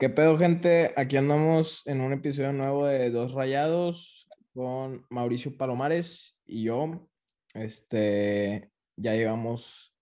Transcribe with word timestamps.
¿Qué 0.00 0.08
pedo, 0.08 0.38
gente? 0.38 0.94
Aquí 0.96 1.18
andamos 1.18 1.86
en 1.86 2.00
un 2.00 2.14
episodio 2.14 2.54
nuevo 2.54 2.86
de 2.86 3.10
Dos 3.10 3.32
Rayados 3.34 4.26
con 4.54 5.04
Mauricio 5.10 5.54
Palomares 5.58 6.40
y 6.46 6.62
yo. 6.64 7.06
Este, 7.52 8.72
ya 8.96 9.12
llevamos 9.14 9.94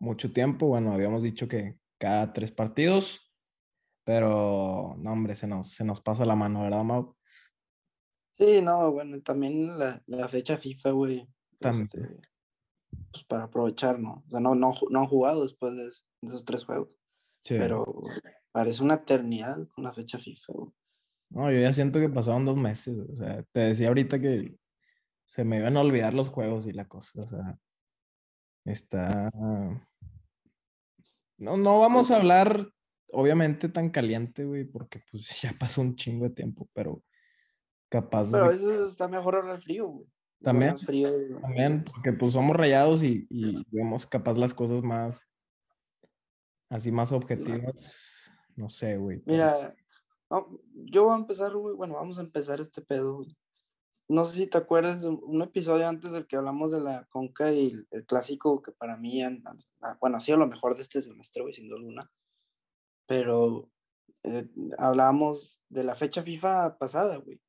mucho 0.00 0.32
tiempo. 0.32 0.68
Bueno, 0.68 0.94
habíamos 0.94 1.22
dicho 1.22 1.48
que 1.48 1.78
cada 1.98 2.32
tres 2.32 2.50
partidos, 2.50 3.30
pero 4.04 4.94
no, 4.96 5.12
hombre, 5.12 5.34
se 5.34 5.46
nos, 5.46 5.68
se 5.68 5.84
nos 5.84 6.00
pasa 6.00 6.24
la 6.24 6.34
mano, 6.34 6.62
¿verdad, 6.62 6.82
Mau? 6.82 7.14
Sí, 8.38 8.62
no, 8.62 8.90
bueno, 8.90 9.20
también 9.20 9.78
la, 9.78 10.02
la 10.06 10.28
fecha 10.28 10.56
FIFA, 10.56 10.90
güey. 10.92 11.28
Este, 11.60 12.20
pues 13.12 13.24
para 13.28 13.44
aprovechar, 13.44 13.98
¿no? 13.98 14.24
O 14.26 14.30
sea, 14.30 14.40
no, 14.40 14.54
no, 14.54 14.72
no 14.88 14.98
han 14.98 15.06
jugado 15.06 15.42
después 15.42 15.76
de, 15.76 15.88
es- 15.88 16.06
de 16.22 16.28
esos 16.28 16.46
tres 16.46 16.64
juegos. 16.64 16.88
Sí. 17.42 17.56
Pero 17.58 17.84
parece 18.56 18.82
una 18.82 18.94
eternidad 18.94 19.68
con 19.74 19.84
la 19.84 19.92
fecha 19.92 20.18
FIFA, 20.18 20.52
güey. 20.54 20.70
No, 21.28 21.50
yo 21.52 21.60
ya 21.60 21.72
siento 21.74 21.98
que 22.00 22.08
pasaron 22.08 22.46
dos 22.46 22.56
meses. 22.56 22.96
O 23.12 23.14
sea, 23.14 23.42
te 23.52 23.60
decía 23.60 23.88
ahorita 23.88 24.18
que 24.18 24.56
se 25.26 25.44
me 25.44 25.58
iban 25.58 25.76
a 25.76 25.82
olvidar 25.82 26.14
los 26.14 26.28
juegos 26.28 26.66
y 26.66 26.72
la 26.72 26.88
cosa. 26.88 27.20
O 27.20 27.26
sea, 27.26 27.58
está. 28.64 29.30
No, 31.36 31.58
no 31.58 31.80
vamos 31.80 32.10
a 32.10 32.16
hablar, 32.16 32.70
obviamente, 33.12 33.68
tan 33.68 33.90
caliente, 33.90 34.44
güey, 34.46 34.64
porque 34.64 35.02
pues 35.10 35.28
ya 35.42 35.52
pasó 35.58 35.82
un 35.82 35.94
chingo 35.96 36.24
de 36.26 36.34
tiempo, 36.34 36.66
pero 36.72 37.02
capaz 37.90 38.30
Pero 38.32 38.44
a 38.46 38.48
de- 38.48 38.54
veces 38.54 38.90
está 38.92 39.06
mejor 39.06 39.36
hablar 39.36 39.60
frío, 39.60 39.86
güey. 39.88 40.06
También, 40.42 40.70
más 40.70 40.84
frío. 40.84 41.12
güey. 41.12 41.40
también, 41.42 41.84
porque 41.84 42.14
pues 42.14 42.32
somos 42.32 42.56
rayados 42.56 43.02
y, 43.02 43.26
y 43.28 43.62
vemos 43.70 44.06
capaz 44.06 44.38
las 44.38 44.54
cosas 44.54 44.82
más, 44.82 45.28
así 46.70 46.90
más 46.90 47.12
objetivas. 47.12 48.15
No 48.56 48.68
sé, 48.68 48.96
güey. 48.96 49.18
pero- 49.20 49.32
Mira, 49.36 49.76
yo 50.74 51.04
voy 51.04 51.14
a 51.14 51.18
empezar, 51.18 51.54
güey. 51.54 51.74
Bueno, 51.76 51.94
vamos 51.94 52.18
a 52.18 52.22
empezar 52.22 52.60
este 52.60 52.82
pedo, 52.82 53.16
güey. 53.16 53.28
No 54.08 54.24
sé 54.24 54.36
si 54.36 54.46
te 54.46 54.56
acuerdas 54.58 55.02
de 55.02 55.08
un- 55.08 55.42
episodio 55.42 55.86
antes 55.88 56.12
del 56.12 56.26
que 56.26 56.36
hablamos 56.36 56.70
de 56.72 56.80
la 56.80 57.06
Conca 57.06 57.50
y 57.52 57.66
el, 57.72 57.88
el 57.90 58.06
clásico 58.06 58.62
que 58.62 58.72
para 58.72 58.96
mí, 58.96 59.22
ah, 59.22 59.32
bueno, 60.00 60.16
ha 60.16 60.20
sido 60.20 60.38
lo 60.38 60.46
mejor 60.46 60.76
de 60.76 60.82
este 60.82 61.02
semestre, 61.02 61.42
güey, 61.42 61.52
sin 61.52 61.68
duda 61.68 61.78
alguna. 61.78 62.10
Pero 63.06 63.70
eh, 64.22 64.48
hablábamos 64.78 65.60
de 65.68 65.84
la 65.84 65.94
fecha 65.96 66.22
FIFA 66.22 66.78
pasada, 66.78 67.16
güey. 67.16 67.40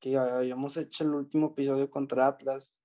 Que 0.00 0.16
habíamos 0.16 0.76
hecho 0.76 1.04
el 1.04 1.14
último 1.14 1.48
episodio 1.48 1.88
contra 1.90 2.26
Atlas 2.26 2.76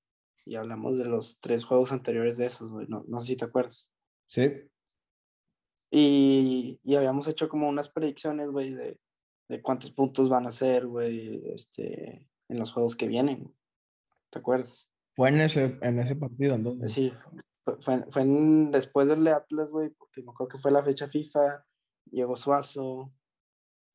y 0.45 0.55
hablamos 0.55 0.97
de 0.97 1.05
los 1.05 1.39
tres 1.39 1.65
juegos 1.65 1.91
anteriores 1.91 2.37
de 2.37 2.45
esos, 2.45 2.71
güey. 2.71 2.87
No, 2.87 3.03
no 3.07 3.19
sé 3.21 3.27
si 3.27 3.35
te 3.37 3.45
acuerdas. 3.45 3.89
Sí, 4.27 4.51
Y, 5.89 6.79
y 6.83 6.95
habíamos 6.95 7.27
hecho 7.27 7.47
como 7.49 7.69
unas 7.69 7.89
predicciones, 7.89 8.49
güey, 8.49 8.73
de, 8.73 8.99
de 9.47 9.61
cuántos 9.61 9.91
puntos 9.91 10.29
van 10.29 10.45
a 10.47 10.51
ser, 10.51 10.85
güey, 10.87 11.41
este, 11.53 12.27
en 12.49 12.59
los 12.59 12.71
juegos 12.71 12.95
que 12.95 13.07
vienen. 13.07 13.53
¿Te 14.29 14.39
acuerdas? 14.39 14.89
fue 15.13 15.29
en 15.29 15.41
ese, 15.41 15.79
en 15.81 15.97
ese 15.97 16.15
partido, 16.15 16.53
entonces. 16.53 16.91
Sí, 16.91 17.11
fue, 17.81 18.05
fue, 18.11 18.21
en- 18.21 18.69
después 18.69 19.07
del 19.07 19.23
de 19.23 19.31
Atlas, 19.31 19.71
güey, 19.71 19.89
porque 19.89 20.21
me 20.21 20.29
acuerdo 20.29 20.51
que 20.51 20.57
fue 20.59 20.71
la 20.71 20.83
fecha 20.83 21.07
FIFA, 21.07 21.65
llegó 22.11 22.37
Suazo, 22.37 23.11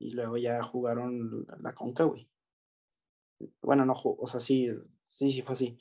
y 0.00 0.10
luego 0.10 0.36
ya 0.36 0.60
jugaron 0.64 1.46
la- 1.60 1.74
Conca, 1.74 2.02
güey. 2.04 2.28
Bueno, 3.60 3.84
no, 3.84 3.94
o 4.02 4.26
sea, 4.26 4.40
sí, 4.40 4.68
sí, 5.06 5.30
sí 5.30 5.42
fue 5.42 5.52
así. 5.52 5.78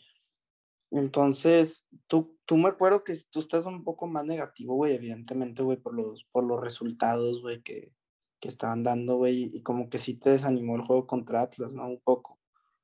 Entonces, 0.91 1.87
tú, 2.07 2.37
tú 2.45 2.57
me 2.57 2.67
acuerdo 2.67 3.03
que 3.03 3.17
tú 3.29 3.39
estás 3.39 3.65
un 3.65 3.83
poco 3.83 4.07
más 4.07 4.25
negativo, 4.25 4.75
güey, 4.75 4.93
evidentemente, 4.93 5.63
güey, 5.63 5.77
por 5.77 5.95
los, 5.95 6.25
por 6.31 6.43
los 6.43 6.59
resultados, 6.59 7.41
güey, 7.41 7.61
que, 7.61 7.93
que 8.41 8.49
estaban 8.49 8.83
dando, 8.83 9.15
güey, 9.15 9.51
y 9.53 9.61
como 9.63 9.89
que 9.89 9.97
sí 9.97 10.15
te 10.15 10.31
desanimó 10.31 10.75
el 10.75 10.81
juego 10.81 11.07
contra 11.07 11.41
Atlas, 11.41 11.73
¿no? 11.73 11.87
Un 11.87 12.01
poco. 12.01 12.39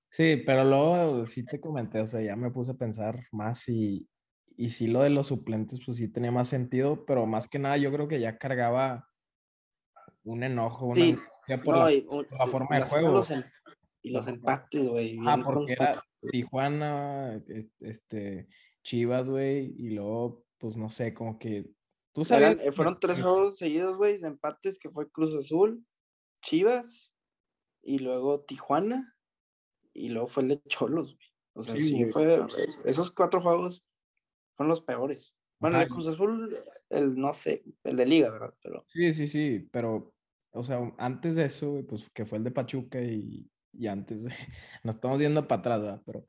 Sí, 0.09 0.37
pero 0.45 0.63
luego 0.63 1.25
sí 1.25 1.43
te 1.43 1.59
comenté, 1.59 1.99
o 1.99 2.07
sea, 2.07 2.21
ya 2.21 2.37
me 2.37 2.49
puse 2.49 2.71
a 2.71 2.75
pensar 2.75 3.19
más 3.31 3.67
y, 3.67 4.07
y 4.55 4.69
sí 4.69 4.87
lo 4.87 5.01
de 5.01 5.09
los 5.09 5.27
suplentes, 5.27 5.81
pues 5.85 5.97
sí 5.97 6.07
tenía 6.07 6.31
más 6.31 6.47
sentido, 6.47 7.05
pero 7.05 7.25
más 7.25 7.49
que 7.49 7.59
nada 7.59 7.75
yo 7.75 7.91
creo 7.91 8.07
que 8.07 8.21
ya 8.21 8.37
cargaba 8.37 9.09
un 10.23 10.43
enojo, 10.43 10.85
una 10.85 10.95
Sí, 10.95 11.13
por 11.63 11.75
No, 11.75 11.83
la, 11.83 11.93
y, 11.93 12.01
por 12.01 12.31
la 12.31 12.47
forma 12.47 12.75
de 12.77 12.81
juego. 12.83 13.11
los 13.11 13.33
y 14.01 14.11
los 14.11 14.27
empates, 14.29 14.87
güey, 14.87 15.17
Ah, 15.25 15.41
porque 15.43 15.73
era. 15.73 16.01
Tijuana, 16.21 17.35
e- 17.47 17.69
este, 17.81 18.47
Chivas, 18.83 19.29
güey, 19.29 19.73
y 19.77 19.89
luego, 19.91 20.45
pues 20.57 20.77
no 20.77 20.89
sé, 20.89 21.13
como 21.13 21.37
que 21.39 21.69
tú 22.13 22.23
sabías. 22.23 22.51
Eran- 22.53 22.67
eh, 22.67 22.71
fueron 22.71 22.99
tres 22.99 23.21
juegos 23.21 23.57
seguidos, 23.57 23.97
güey, 23.97 24.17
de 24.17 24.27
empates, 24.27 24.79
que 24.79 24.89
fue 24.89 25.09
Cruz 25.11 25.33
Azul, 25.35 25.85
Chivas, 26.41 27.13
y 27.83 27.99
luego 27.99 28.41
Tijuana, 28.41 29.15
y 29.93 30.09
luego 30.09 30.27
fue 30.27 30.43
el 30.43 30.49
de 30.49 30.61
Cholos, 30.67 31.15
güey. 31.15 31.27
O 31.53 31.63
sea, 31.63 31.75
Sí, 31.75 32.05
fue, 32.05 32.35
es- 32.65 32.79
esos 32.85 33.11
cuatro 33.11 33.41
juegos 33.41 33.83
fueron 34.55 34.69
los 34.69 34.81
peores. 34.81 35.33
Bueno, 35.59 35.77
el 35.77 35.83
Ajá, 35.83 35.89
de 35.89 35.93
Cruz 35.95 36.07
Azul, 36.07 36.63
el 36.89 37.15
no 37.17 37.33
sé, 37.33 37.63
el 37.83 37.95
de 37.97 38.05
Liga, 38.05 38.29
¿verdad? 38.29 38.53
Pero 38.61 38.85
Sí, 38.87 39.13
sí, 39.13 39.27
sí, 39.27 39.67
pero, 39.71 40.13
o 40.51 40.63
sea, 40.63 40.93
antes 40.99 41.35
de 41.35 41.45
eso, 41.45 41.71
güey, 41.71 41.83
pues 41.83 42.09
que 42.11 42.25
fue 42.25 42.37
el 42.37 42.43
de 42.43 42.51
Pachuca 42.51 43.01
y, 43.01 43.49
y 43.77 43.87
antes 43.87 44.23
de, 44.23 44.31
nos 44.83 44.95
estamos 44.95 45.19
yendo 45.19 45.47
para 45.47 45.59
atrás, 45.59 45.81
¿verdad? 45.81 46.01
Pero, 46.05 46.25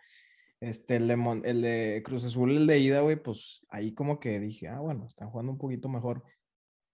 este, 0.60 0.96
el 0.96 1.08
de, 1.08 1.16
Mon- 1.16 1.44
el 1.44 1.62
de 1.62 2.02
Cruz 2.04 2.24
Azul, 2.24 2.56
el 2.56 2.66
de 2.66 2.78
ida, 2.78 3.00
güey, 3.00 3.16
pues 3.22 3.64
ahí 3.68 3.94
como 3.94 4.18
que 4.20 4.40
dije, 4.40 4.68
ah, 4.68 4.80
bueno, 4.80 5.06
están 5.06 5.30
jugando 5.30 5.52
un 5.52 5.58
poquito 5.58 5.88
mejor. 5.88 6.24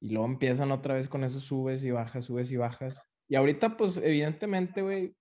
Y 0.01 0.11
luego 0.11 0.27
empiezan 0.27 0.71
otra 0.71 0.95
vez 0.95 1.09
con 1.09 1.25
esos 1.25 1.45
subes 1.45 1.83
y 1.83 1.91
bajas, 1.91 2.27
subes 2.27 2.51
y 2.53 2.57
bajas. 2.57 3.01
Y 3.27 3.37
ahorita, 3.37 3.77
pues, 3.79 3.97
evidentemente, 3.97 4.83
güey, 4.83 5.17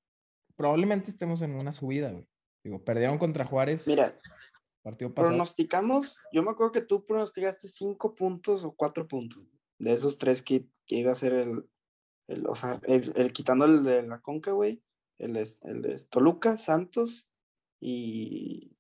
probablemente 0.58 1.10
estemos 1.10 1.42
en 1.42 1.56
una 1.56 1.72
subida, 1.72 2.12
güey. 2.12 2.28
Digo, 2.66 2.84
perdieron 2.84 3.18
contra 3.18 3.46
Juárez, 3.46 3.88
mira, 3.88 4.18
partido 4.82 5.14
pasado. 5.14 5.32
pronosticamos, 5.32 6.18
yo 6.32 6.44
me 6.44 6.52
acuerdo 6.52 6.72
que 6.74 6.82
tú 6.82 7.04
pronosticaste 7.06 7.68
cinco 7.70 8.14
puntos 8.16 8.64
o 8.64 8.72
cuatro 8.74 9.08
puntos 9.08 9.46
de 9.80 9.94
esos 9.94 10.18
tres 10.18 10.42
que, 10.42 10.68
que 10.86 10.96
iba 10.96 11.12
a 11.12 11.16
ser 11.16 11.34
el, 11.34 11.66
el 12.28 12.48
o 12.48 12.56
sea, 12.56 12.80
el, 12.88 13.12
el 13.16 13.34
quitando 13.34 13.66
el 13.66 13.84
de 13.84 14.04
la 14.04 14.20
Conca, 14.22 14.52
güey, 14.52 14.82
el 15.24 15.34
de, 15.34 15.50
el 15.64 15.82
de 15.82 16.06
Toluca, 16.10 16.58
Santos 16.58 17.28
y, 17.80 18.76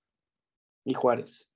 y 0.86 0.94
Juárez. 0.94 1.50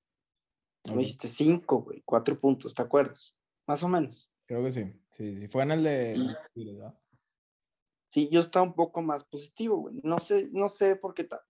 Tú 0.84 0.94
me 0.94 1.02
dijiste 1.02 1.28
cinco, 1.28 1.82
güey, 1.82 2.02
cuatro 2.06 2.40
puntos, 2.40 2.74
¿te 2.74 2.82
acuerdas? 2.82 3.36
Más 3.68 3.84
o 3.84 3.90
menos. 3.90 4.32
Creo 4.46 4.64
que 4.64 4.72
sí, 4.72 4.84
sí, 5.12 5.40
sí, 5.40 5.48
fue 5.48 5.64
en 5.64 5.72
el 5.72 5.84
de... 5.84 6.16
Sí, 8.10 8.30
yo 8.32 8.40
estaba 8.40 8.66
un 8.66 8.74
poco 8.74 9.02
más 9.02 9.26
positivo, 9.26 9.78
güey. 9.78 10.00
No 10.04 10.20
sé, 10.20 10.48
no 10.54 10.70
sé 10.70 10.96
por 10.96 11.14
qué 11.14 11.26
ta- 11.26 11.46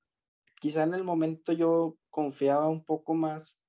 quizá 0.59 0.83
en 0.83 0.95
el 0.95 1.03
momento 1.03 1.53
yo 1.53 1.97
confiaba 2.09 2.67
un 2.67 2.83
poco 2.83 3.13
más 3.13 3.59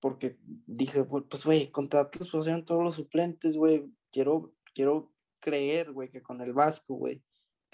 porque 0.00 0.38
dije, 0.66 1.02
"Bu- 1.02 1.26
pues 1.26 1.44
güey, 1.44 1.70
contra 1.70 2.00
Atlas 2.00 2.28
pusieron 2.28 2.66
todos 2.66 2.84
los 2.84 2.94
suplentes, 2.96 3.56
güey. 3.56 3.90
Quiero, 4.12 4.54
quiero 4.74 5.10
creer, 5.40 5.92
güey, 5.92 6.10
que 6.10 6.22
con 6.22 6.40
el 6.42 6.52
Vasco, 6.52 6.94
güey, 6.94 7.22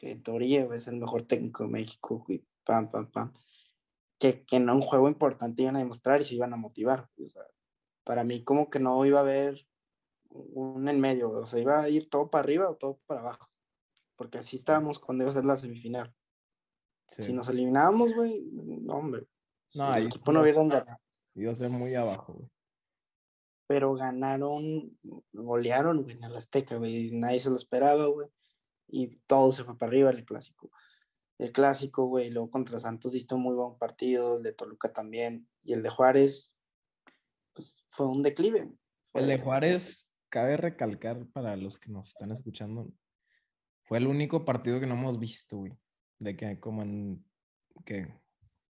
que 0.03 0.21
güey, 0.65 0.79
es 0.79 0.89
el 0.89 0.97
mejor 0.97 1.23
técnico 1.23 1.63
de 1.63 1.71
México, 1.71 2.25
güey, 2.27 2.45
pam, 2.65 2.91
pam, 2.91 3.11
pam, 3.11 3.33
que, 4.19 4.45
que 4.45 4.57
en 4.57 4.69
un 4.69 4.81
juego 4.81 5.09
importante 5.09 5.63
iban 5.63 5.77
a 5.77 5.79
demostrar 5.79 6.21
y 6.21 6.25
se 6.25 6.35
iban 6.35 6.53
a 6.53 6.57
motivar. 6.57 7.09
O 7.25 7.29
sea, 7.29 7.45
para 8.03 8.25
mí 8.25 8.43
como 8.43 8.69
que 8.69 8.81
no 8.81 9.05
iba 9.07 9.21
a 9.21 9.23
haber 9.23 9.65
un 10.29 10.89
en 10.89 10.99
medio, 10.99 11.31
o 11.31 11.47
sea, 11.47 11.61
iba 11.61 11.81
a 11.81 11.89
ir 11.89 12.11
todo 12.11 12.31
para 12.31 12.43
arriba 12.43 12.69
o 12.69 12.75
todo 12.75 12.99
para 13.07 13.21
abajo, 13.21 13.49
porque 14.17 14.39
así 14.39 14.57
estábamos 14.57 14.99
cuando 14.99 15.23
iba 15.23 15.31
a 15.31 15.35
ser 15.35 15.45
la 15.45 15.57
semifinal. 15.57 16.13
Sí. 17.07 17.23
Si 17.23 17.33
nos 17.33 17.49
eliminábamos, 17.49 18.13
güey, 18.13 18.43
no, 18.53 18.95
hombre. 18.95 19.29
No, 19.75 19.95
el 19.95 20.07
equipo 20.07 20.33
no 20.33 20.41
sí. 20.41 20.43
hubieran 20.43 20.69
ganado. 20.69 20.99
Iba 21.35 21.53
a 21.53 21.57
ser 21.57 21.71
muy 21.71 21.95
abajo, 21.95 22.33
güey. 22.33 22.51
pero 23.69 23.95
ganaron, 23.95 24.99
golearon, 25.33 26.03
güey, 26.03 26.17
en 26.17 26.25
el 26.25 26.37
Azteca, 26.37 26.77
güey, 26.77 27.13
nadie 27.13 27.41
se 27.41 27.51
lo 27.51 27.57
esperaba, 27.57 28.07
güey, 28.07 28.29
y 28.89 29.17
todo 29.27 29.53
se 29.53 29.65
fue 29.65 29.77
para 29.79 29.91
arriba 29.91 30.11
el 30.11 30.25
clásico. 30.25 30.71
El 31.39 31.51
clásico, 31.53 32.07
güey, 32.07 32.31
luego 32.31 32.51
contra 32.51 32.79
Santos 32.79 33.15
hizo 33.15 33.37
un 33.37 33.43
muy 33.43 33.55
buen 33.55 33.77
partido, 33.79 34.37
el 34.37 34.43
de 34.43 34.53
Toluca 34.53 34.93
también, 34.93 35.49
y 35.65 35.73
el 35.73 35.83
de 35.83 35.89
Juárez, 35.89 36.53
pues 37.53 37.85
fue 37.89 38.07
un 38.07 38.23
declive. 38.23 38.65
güey. 38.65 38.77
El 39.15 39.27
de 39.29 39.37
Fue- 39.39 39.45
Juárez, 39.45 40.09
cabe 40.29 40.57
recalcar 40.57 41.27
para 41.33 41.57
los 41.57 41.79
que 41.79 41.91
nos 41.91 42.09
están 42.09 42.33
escuchando, 42.33 42.91
fue 43.85 43.99
el 43.99 44.07
único 44.07 44.45
partido 44.45 44.79
que 44.81 44.87
no 44.87 44.95
hemos 44.95 45.19
visto, 45.19 45.59
güey. 45.59 45.73
De 46.19 46.37
que 46.37 46.61
como 46.61 46.83
en, 46.83 47.25
que 47.85 48.07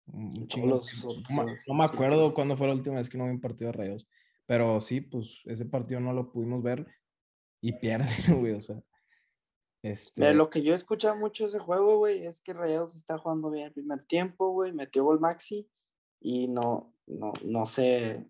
un 0.07 0.47
chingo 0.49 0.67
los 0.69 1.05
otros, 1.05 1.23
No, 1.31 1.45
me- 1.45 1.59
no 1.67 1.75
me 1.75 1.89
sí. 1.89 1.95
acuerdo 1.95 2.35
cuándo 2.35 2.57
fue 2.57 2.67
la 2.67 2.75
última 2.75 2.97
vez 2.97 3.09
que 3.09 3.17
no 3.19 3.25
vi 3.25 3.31
un 3.31 3.41
partido 3.41 3.73
de 3.73 3.79
Rayos, 3.79 4.09
pero 4.47 4.81
sí, 4.81 5.01
pues 5.01 5.41
ese 5.47 5.65
partido 5.65 6.01
no 6.01 6.13
lo 6.13 6.31
pudimos 6.31 6.63
ver 6.63 6.87
y 7.63 7.73
pierde, 7.81 8.35
güey, 8.35 8.53
o 8.53 8.61
sea. 8.61 8.81
Mira, 9.83 9.95
Este, 9.95 10.35
lo 10.35 10.51
que 10.51 10.63
yo 10.63 10.73
he 10.73 10.77
escuchado 10.77 11.17
mucho 11.17 11.47
ese 11.47 11.59
juego, 11.59 11.99
güey, 11.99 12.27
es 12.27 12.41
que 12.41 12.53
Rayados 12.53 12.97
está 12.97 13.19
jugando 13.19 13.51
bien 13.51 13.67
el 13.67 13.73
primer 13.73 14.05
tiempo, 14.05 14.51
güey, 14.51 14.73
metió 14.73 15.05
gol 15.05 15.21
Maxi 15.21 15.69
y 16.21 16.49
no, 16.49 16.95
no, 17.07 17.33
no 17.45 17.67
se 17.67 18.29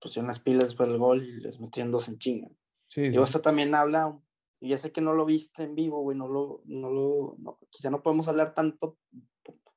pusieron 0.00 0.28
las 0.28 0.40
pilas 0.40 0.64
después 0.64 0.88
del 0.88 0.98
gol 0.98 1.22
y 1.22 1.40
les 1.40 1.60
metieron 1.60 1.92
dos 1.92 2.08
en 2.08 2.18
chinga. 2.18 2.48
sí, 2.88 3.04
sí, 3.04 3.08
Digo, 3.10 3.24
eso 3.24 3.40
también 3.40 3.74
habla 3.74 4.18
Y 4.60 4.70
ya 4.70 4.78
sé 4.78 4.92
que 4.92 5.00
no 5.00 5.12
lo 5.12 5.26
viste 5.26 5.62
en 5.64 5.74
vivo, 5.74 6.00
güey, 6.00 6.16
no 6.16 6.28
lo, 6.28 6.62
no 6.64 6.90
lo, 6.90 7.58
quizá 7.70 7.90
no 7.90 8.02
podemos 8.02 8.28
hablar 8.28 8.54
tanto 8.54 8.98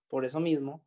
por 0.08 0.26
eso 0.26 0.40
mismo, 0.40 0.84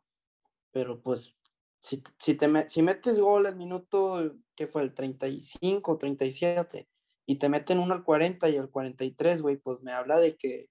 pero 0.73 1.01
pues 1.01 1.37
si, 1.81 2.03
si, 2.19 2.35
te, 2.35 2.69
si 2.69 2.83
metes 2.83 3.21
gol 3.21 3.47
al 3.47 3.57
minuto, 3.57 4.37
que 4.55 4.67
fue 4.67 4.83
el 4.83 4.95
35, 4.95 5.99
37, 5.99 6.89
y 7.33 7.37
te 7.37 7.49
meten 7.49 7.79
uno 7.79 7.95
al 7.95 8.05
40 8.05 8.51
y 8.51 8.59
al 8.59 8.71
43, 8.71 9.41
güey, 9.41 9.57
pues 9.57 9.83
me 9.83 9.93
habla 9.93 10.19
de 10.19 10.37
que 10.37 10.69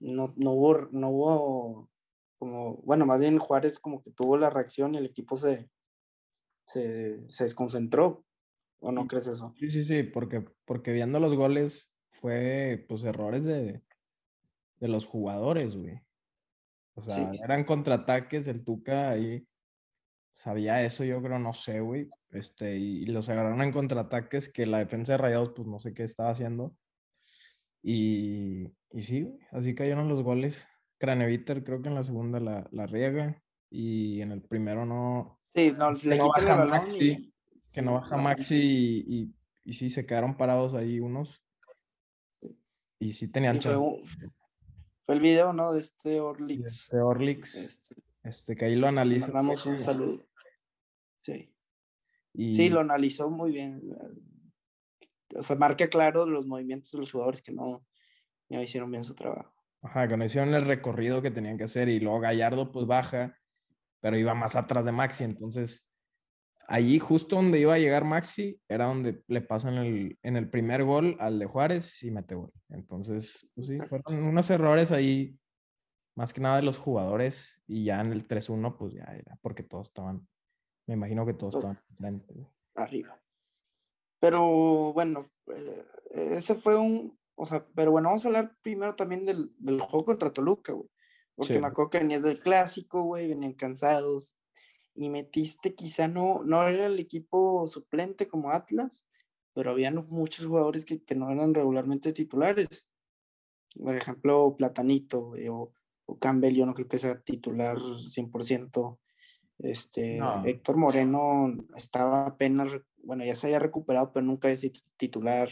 no, 0.00 0.34
no, 0.36 0.52
hubo, 0.52 0.88
no 0.92 1.08
hubo, 1.08 1.90
como, 2.38 2.76
bueno, 2.82 3.06
más 3.06 3.20
bien 3.20 3.38
Juárez 3.38 3.78
como 3.78 4.02
que 4.02 4.10
tuvo 4.10 4.36
la 4.36 4.50
reacción 4.50 4.94
y 4.94 4.98
el 4.98 5.06
equipo 5.06 5.34
se, 5.36 5.70
se, 6.66 7.26
se 7.26 7.44
desconcentró. 7.44 8.22
¿O 8.80 8.92
no 8.92 9.08
crees 9.08 9.26
eso? 9.26 9.54
Sí, 9.58 9.70
sí, 9.70 9.82
sí, 9.82 10.02
porque, 10.04 10.44
porque 10.66 10.92
viendo 10.92 11.18
los 11.18 11.34
goles 11.34 11.90
fue 12.20 12.84
pues 12.86 13.02
errores 13.02 13.44
de, 13.44 13.82
de 14.78 14.88
los 14.88 15.06
jugadores, 15.06 15.74
güey. 15.74 16.00
O 16.94 17.00
sea, 17.00 17.28
eran 17.42 17.64
contraataques, 17.64 18.46
el 18.46 18.62
Tuca 18.62 19.08
ahí 19.08 19.44
sabía 20.38 20.82
eso, 20.82 21.04
yo 21.04 21.20
creo, 21.20 21.38
no 21.38 21.52
sé, 21.52 21.80
güey. 21.80 22.08
Este, 22.30 22.76
y, 22.76 23.06
los 23.06 23.28
agarraron 23.28 23.62
en 23.62 23.72
contraataques 23.72 24.48
que 24.48 24.66
la 24.66 24.78
defensa 24.78 25.12
de 25.12 25.18
Rayados, 25.18 25.52
pues 25.54 25.66
no 25.68 25.78
sé 25.78 25.92
qué 25.92 26.04
estaba 26.04 26.30
haciendo. 26.30 26.74
Y, 27.82 28.68
y 28.90 29.02
sí, 29.02 29.38
así 29.50 29.74
cayeron 29.74 30.08
los 30.08 30.22
goles. 30.22 30.66
Craneviter 30.98 31.64
creo 31.64 31.82
que 31.82 31.88
en 31.88 31.94
la 31.94 32.02
segunda 32.02 32.40
la, 32.40 32.68
la 32.72 32.86
riega 32.86 33.40
y 33.70 34.20
en 34.20 34.32
el 34.32 34.42
primero 34.42 34.84
no. 34.84 35.40
Sí, 35.54 35.72
no, 35.72 35.92
le 35.92 36.18
no 36.18 36.34
el 36.36 36.44
balón 36.44 36.88
y, 36.90 37.32
Que 37.72 37.82
no 37.82 37.94
baja 37.94 38.16
Maxi 38.16 39.04
y, 39.06 39.34
y, 39.64 39.72
sí 39.72 39.90
se 39.90 40.06
quedaron 40.06 40.36
parados 40.36 40.74
ahí 40.74 41.00
unos. 41.00 41.42
Y 43.00 43.12
sí 43.12 43.28
tenían 43.28 43.62
fue, 43.62 43.74
fue, 45.06 45.14
el 45.14 45.20
video, 45.20 45.52
¿no? 45.52 45.72
De 45.72 45.80
este 45.80 46.20
Orlix. 46.20 46.60
De 46.60 46.66
este 46.66 46.96
Orlix. 46.98 47.54
Este, 47.54 47.94
este, 48.24 48.56
que 48.56 48.64
ahí 48.64 48.74
lo 48.76 48.88
analiza. 48.88 49.30
Damos 49.30 49.64
un 49.66 49.78
saludo. 49.78 50.27
Sí. 52.38 52.54
Sí, 52.54 52.68
lo 52.70 52.78
analizó 52.78 53.28
muy 53.28 53.50
bien. 53.50 53.82
O 55.34 55.42
sea, 55.42 55.56
marca 55.56 55.88
claro 55.88 56.24
los 56.24 56.46
movimientos 56.46 56.92
de 56.92 56.98
los 56.98 57.10
jugadores 57.10 57.42
que 57.42 57.50
no, 57.50 57.84
no 58.48 58.62
hicieron 58.62 58.92
bien 58.92 59.02
su 59.02 59.16
trabajo. 59.16 59.52
Ajá, 59.82 60.06
que 60.06 60.16
no 60.16 60.24
hicieron 60.24 60.54
el 60.54 60.62
recorrido 60.62 61.20
que 61.20 61.32
tenían 61.32 61.58
que 61.58 61.64
hacer 61.64 61.88
y 61.88 61.98
luego 61.98 62.20
Gallardo 62.20 62.70
pues 62.70 62.86
baja, 62.86 63.36
pero 64.00 64.16
iba 64.16 64.34
más 64.34 64.54
atrás 64.54 64.84
de 64.84 64.92
Maxi, 64.92 65.24
entonces 65.24 65.88
allí 66.68 67.00
justo 67.00 67.36
donde 67.36 67.58
iba 67.58 67.74
a 67.74 67.78
llegar 67.78 68.04
Maxi 68.04 68.60
era 68.68 68.86
donde 68.86 69.22
le 69.26 69.40
pasan 69.40 69.74
el, 69.74 70.16
en 70.22 70.36
el 70.36 70.48
primer 70.48 70.84
gol 70.84 71.16
al 71.18 71.40
de 71.40 71.46
Juárez 71.46 72.02
y 72.04 72.12
mete 72.12 72.36
gol. 72.36 72.52
Entonces, 72.68 73.48
pues 73.54 73.66
sí, 73.66 73.78
fueron 73.88 74.22
unos 74.22 74.48
errores 74.50 74.92
ahí, 74.92 75.36
más 76.14 76.32
que 76.32 76.40
nada 76.40 76.56
de 76.56 76.62
los 76.62 76.78
jugadores 76.78 77.60
y 77.66 77.84
ya 77.84 78.00
en 78.00 78.12
el 78.12 78.28
3-1 78.28 78.76
pues 78.76 78.94
ya 78.94 79.04
era 79.04 79.36
porque 79.42 79.64
todos 79.64 79.88
estaban 79.88 80.28
me 80.88 80.94
imagino 80.94 81.24
que 81.24 81.34
todos 81.34 81.54
están 81.54 81.78
arriba. 82.74 83.20
Pero 84.18 84.92
bueno, 84.92 85.20
eh, 85.54 85.84
ese 86.32 86.56
fue 86.56 86.76
un, 86.76 87.16
o 87.36 87.46
sea, 87.46 87.64
pero 87.74 87.92
bueno, 87.92 88.08
vamos 88.08 88.24
a 88.24 88.28
hablar 88.28 88.56
primero 88.62 88.96
también 88.96 89.24
del, 89.24 89.52
del 89.58 89.80
juego 89.80 90.06
contra 90.06 90.32
Toluca, 90.32 90.72
güey. 90.72 90.88
Porque 91.36 91.60
me 91.60 91.68
acuerdo 91.68 91.90
que 91.90 91.98
venías 91.98 92.22
del 92.22 92.40
clásico, 92.40 93.02
güey, 93.02 93.28
venían 93.28 93.52
cansados. 93.52 94.34
Y 94.94 95.08
metiste, 95.08 95.76
quizá 95.76 96.08
no, 96.08 96.42
no 96.42 96.66
era 96.66 96.86
el 96.86 96.98
equipo 96.98 97.68
suplente 97.68 98.26
como 98.26 98.50
Atlas, 98.50 99.06
pero 99.52 99.70
habían 99.70 100.04
muchos 100.08 100.46
jugadores 100.46 100.84
que, 100.84 101.04
que 101.04 101.14
no 101.14 101.30
eran 101.30 101.54
regularmente 101.54 102.12
titulares. 102.12 102.88
Por 103.76 103.94
ejemplo, 103.94 104.56
Platanito 104.56 105.32
o, 105.50 105.72
o, 106.06 106.18
Campbell, 106.18 106.56
yo 106.56 106.66
no 106.66 106.74
creo 106.74 106.88
que 106.88 106.98
sea 106.98 107.20
titular 107.20 107.76
100%. 107.76 108.98
Este, 109.58 110.20
Héctor 110.44 110.76
Moreno 110.76 111.52
estaba 111.76 112.26
apenas, 112.26 112.72
bueno, 113.02 113.24
ya 113.24 113.34
se 113.34 113.48
había 113.48 113.58
recuperado, 113.58 114.12
pero 114.12 114.24
nunca 114.24 114.54
sido 114.56 114.80
titular. 114.96 115.48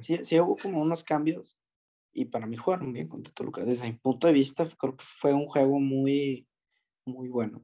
Sí. 0.00 0.22
sí. 0.22 0.38
hubo 0.38 0.56
como 0.56 0.82
unos 0.82 1.02
cambios 1.02 1.58
y 2.12 2.26
para 2.26 2.46
mí 2.46 2.56
jugaron 2.56 2.92
bien 2.92 3.08
contra 3.08 3.32
Toluca. 3.32 3.64
Desde 3.64 3.90
mi 3.90 3.98
punto 3.98 4.26
de 4.26 4.34
vista, 4.34 4.68
creo 4.78 4.96
que 4.96 5.04
fue 5.04 5.32
un 5.32 5.46
juego 5.46 5.80
muy, 5.80 6.46
muy 7.06 7.28
bueno. 7.28 7.62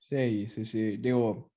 Sí, 0.00 0.48
sí, 0.48 0.64
sí. 0.64 0.96
Digo, 0.96 1.50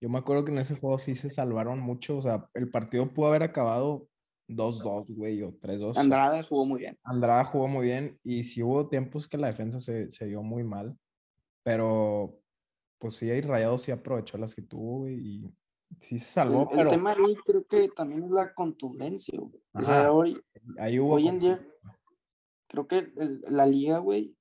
yo 0.00 0.08
me 0.08 0.18
acuerdo 0.18 0.44
que 0.44 0.52
en 0.52 0.58
ese 0.58 0.76
juego 0.76 0.98
sí 0.98 1.14
se 1.14 1.30
salvaron 1.30 1.82
mucho. 1.82 2.16
O 2.18 2.22
sea, 2.22 2.48
el 2.54 2.70
partido 2.70 3.12
pudo 3.12 3.26
haber 3.26 3.42
acabado 3.42 4.08
2-2, 4.48 5.06
güey, 5.14 5.42
o 5.42 5.52
3-2. 5.58 5.98
Andrada 5.98 6.42
jugó 6.44 6.64
muy 6.64 6.80
bien. 6.80 6.98
Andrada 7.02 7.44
jugó 7.44 7.66
muy 7.66 7.86
bien 7.86 8.18
y 8.22 8.44
sí 8.44 8.62
hubo 8.62 8.88
tiempos 8.88 9.26
que 9.26 9.36
la 9.36 9.48
defensa 9.48 9.80
se, 9.80 10.10
se 10.10 10.26
dio 10.26 10.42
muy 10.42 10.62
mal. 10.62 10.96
Pero, 11.64 12.40
pues 12.98 13.16
sí, 13.16 13.28
hay 13.30 13.40
Rayados 13.40 13.82
sí 13.82 13.90
aprovechó 13.90 14.38
las 14.38 14.54
que 14.54 14.62
tuvo 14.62 15.08
y 15.08 15.52
sí 16.00 16.18
se 16.18 16.24
salvó. 16.24 16.70
El, 16.70 16.88
tema 16.88 17.12
ahí 17.12 17.34
creo 17.44 17.66
que 17.66 17.88
también 17.88 18.22
es 18.22 18.30
la 18.30 18.54
contundencia, 18.54 19.36
güey. 19.38 19.60
o 19.72 19.82
sea, 19.82 20.12
hoy, 20.12 20.40
hoy 20.78 21.28
en 21.28 21.38
día, 21.40 21.66
creo 22.68 22.86
que 22.86 23.12
la 23.48 23.66
liga, 23.66 23.98
güey, 23.98 24.36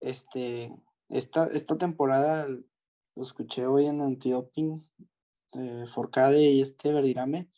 este, 0.00 0.72
esta, 1.08 1.46
esta 1.48 1.78
temporada, 1.78 2.46
lo 2.46 3.22
escuché 3.22 3.66
hoy 3.66 3.86
en 3.86 4.02
Antidoping, 4.02 4.86
eh, 5.52 5.86
Forcade 5.92 6.42
y 6.42 6.60
este 6.60 6.92
Verdirame, 6.92 7.50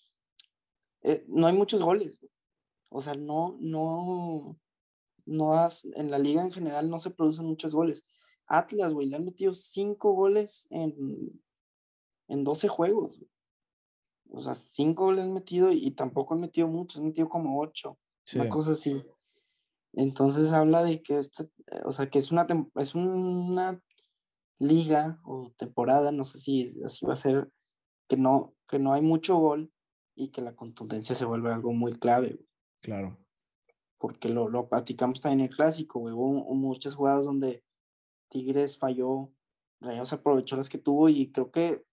eh, 1.03 1.25
no 1.27 1.47
hay 1.49 1.55
muchos 1.55 1.83
goles. 1.83 2.19
O 2.91 3.01
sea, 3.01 3.15
no, 3.15 3.57
no, 3.59 4.57
no 5.25 5.55
has, 5.55 5.85
en 5.85 6.11
la 6.11 6.19
liga 6.19 6.43
en 6.43 6.53
general 6.53 6.89
no 6.89 6.99
se 6.99 7.11
producen 7.11 7.47
muchos 7.47 7.75
goles. 7.75 8.05
Atlas, 8.47 8.93
güey, 8.93 9.09
le 9.09 9.17
han 9.17 9.25
metido 9.25 9.53
cinco 9.53 10.13
goles 10.13 10.67
en, 10.71 11.43
en 12.29 12.45
12 12.45 12.69
juegos. 12.69 13.25
O 14.31 14.41
sea, 14.41 14.55
cinco 14.55 15.05
goles 15.05 15.21
han 15.21 15.33
metido 15.33 15.71
y, 15.71 15.91
tampoco 15.93 16.35
han 16.35 16.41
metido 16.41 16.69
muchos, 16.69 16.99
han 16.99 17.07
metido 17.07 17.29
como 17.29 17.61
ocho. 17.61 17.99
Una 18.35 18.49
cosa 18.49 18.73
así. 18.73 19.03
Entonces 19.95 20.53
habla 20.53 20.83
de 20.83 21.03
que 21.03 21.19
este, 21.19 21.51
o 21.85 21.93
sea, 21.93 22.09
que 22.09 22.19
es 22.19 22.33
una, 22.33 22.47
es 22.77 22.95
una 22.95 23.83
liga 24.59 25.21
o 25.25 25.53
temporada, 25.57 26.13
no 26.13 26.25
sé 26.25 26.39
si 26.39 26.75
así 26.85 27.05
va 27.05 27.13
a 27.13 27.17
ser, 27.17 27.51
que 28.09 28.17
no, 28.17 28.55
que 28.67 28.79
no 28.79 28.93
hay 28.93 29.03
mucho 29.03 29.37
gol 29.37 29.71
y 30.15 30.29
que 30.29 30.41
la 30.41 30.55
contundencia 30.55 31.15
se 31.15 31.25
vuelve 31.27 31.53
algo 31.53 31.73
muy 31.73 31.99
clave. 31.99 32.41
Claro. 32.81 33.19
Porque 33.99 34.29
lo, 34.29 34.49
lo 34.49 34.69
platicamos 34.69 35.21
también 35.21 35.41
en 35.41 35.47
el 35.47 35.57
clásico, 35.57 36.01
güey. 36.01 36.15
Hubo 36.15 36.55
muchas 36.55 36.95
jugadas 36.95 37.25
donde 37.25 37.63
Tigres 38.33 38.79
falló, 38.79 39.31
Rayados 39.81 40.15
aprovechó 40.15 40.57
las 40.57 40.71
que 40.71 40.79
tuvo 40.79 41.11
y 41.11 41.31
creo 41.31 41.51
que, 41.51 41.85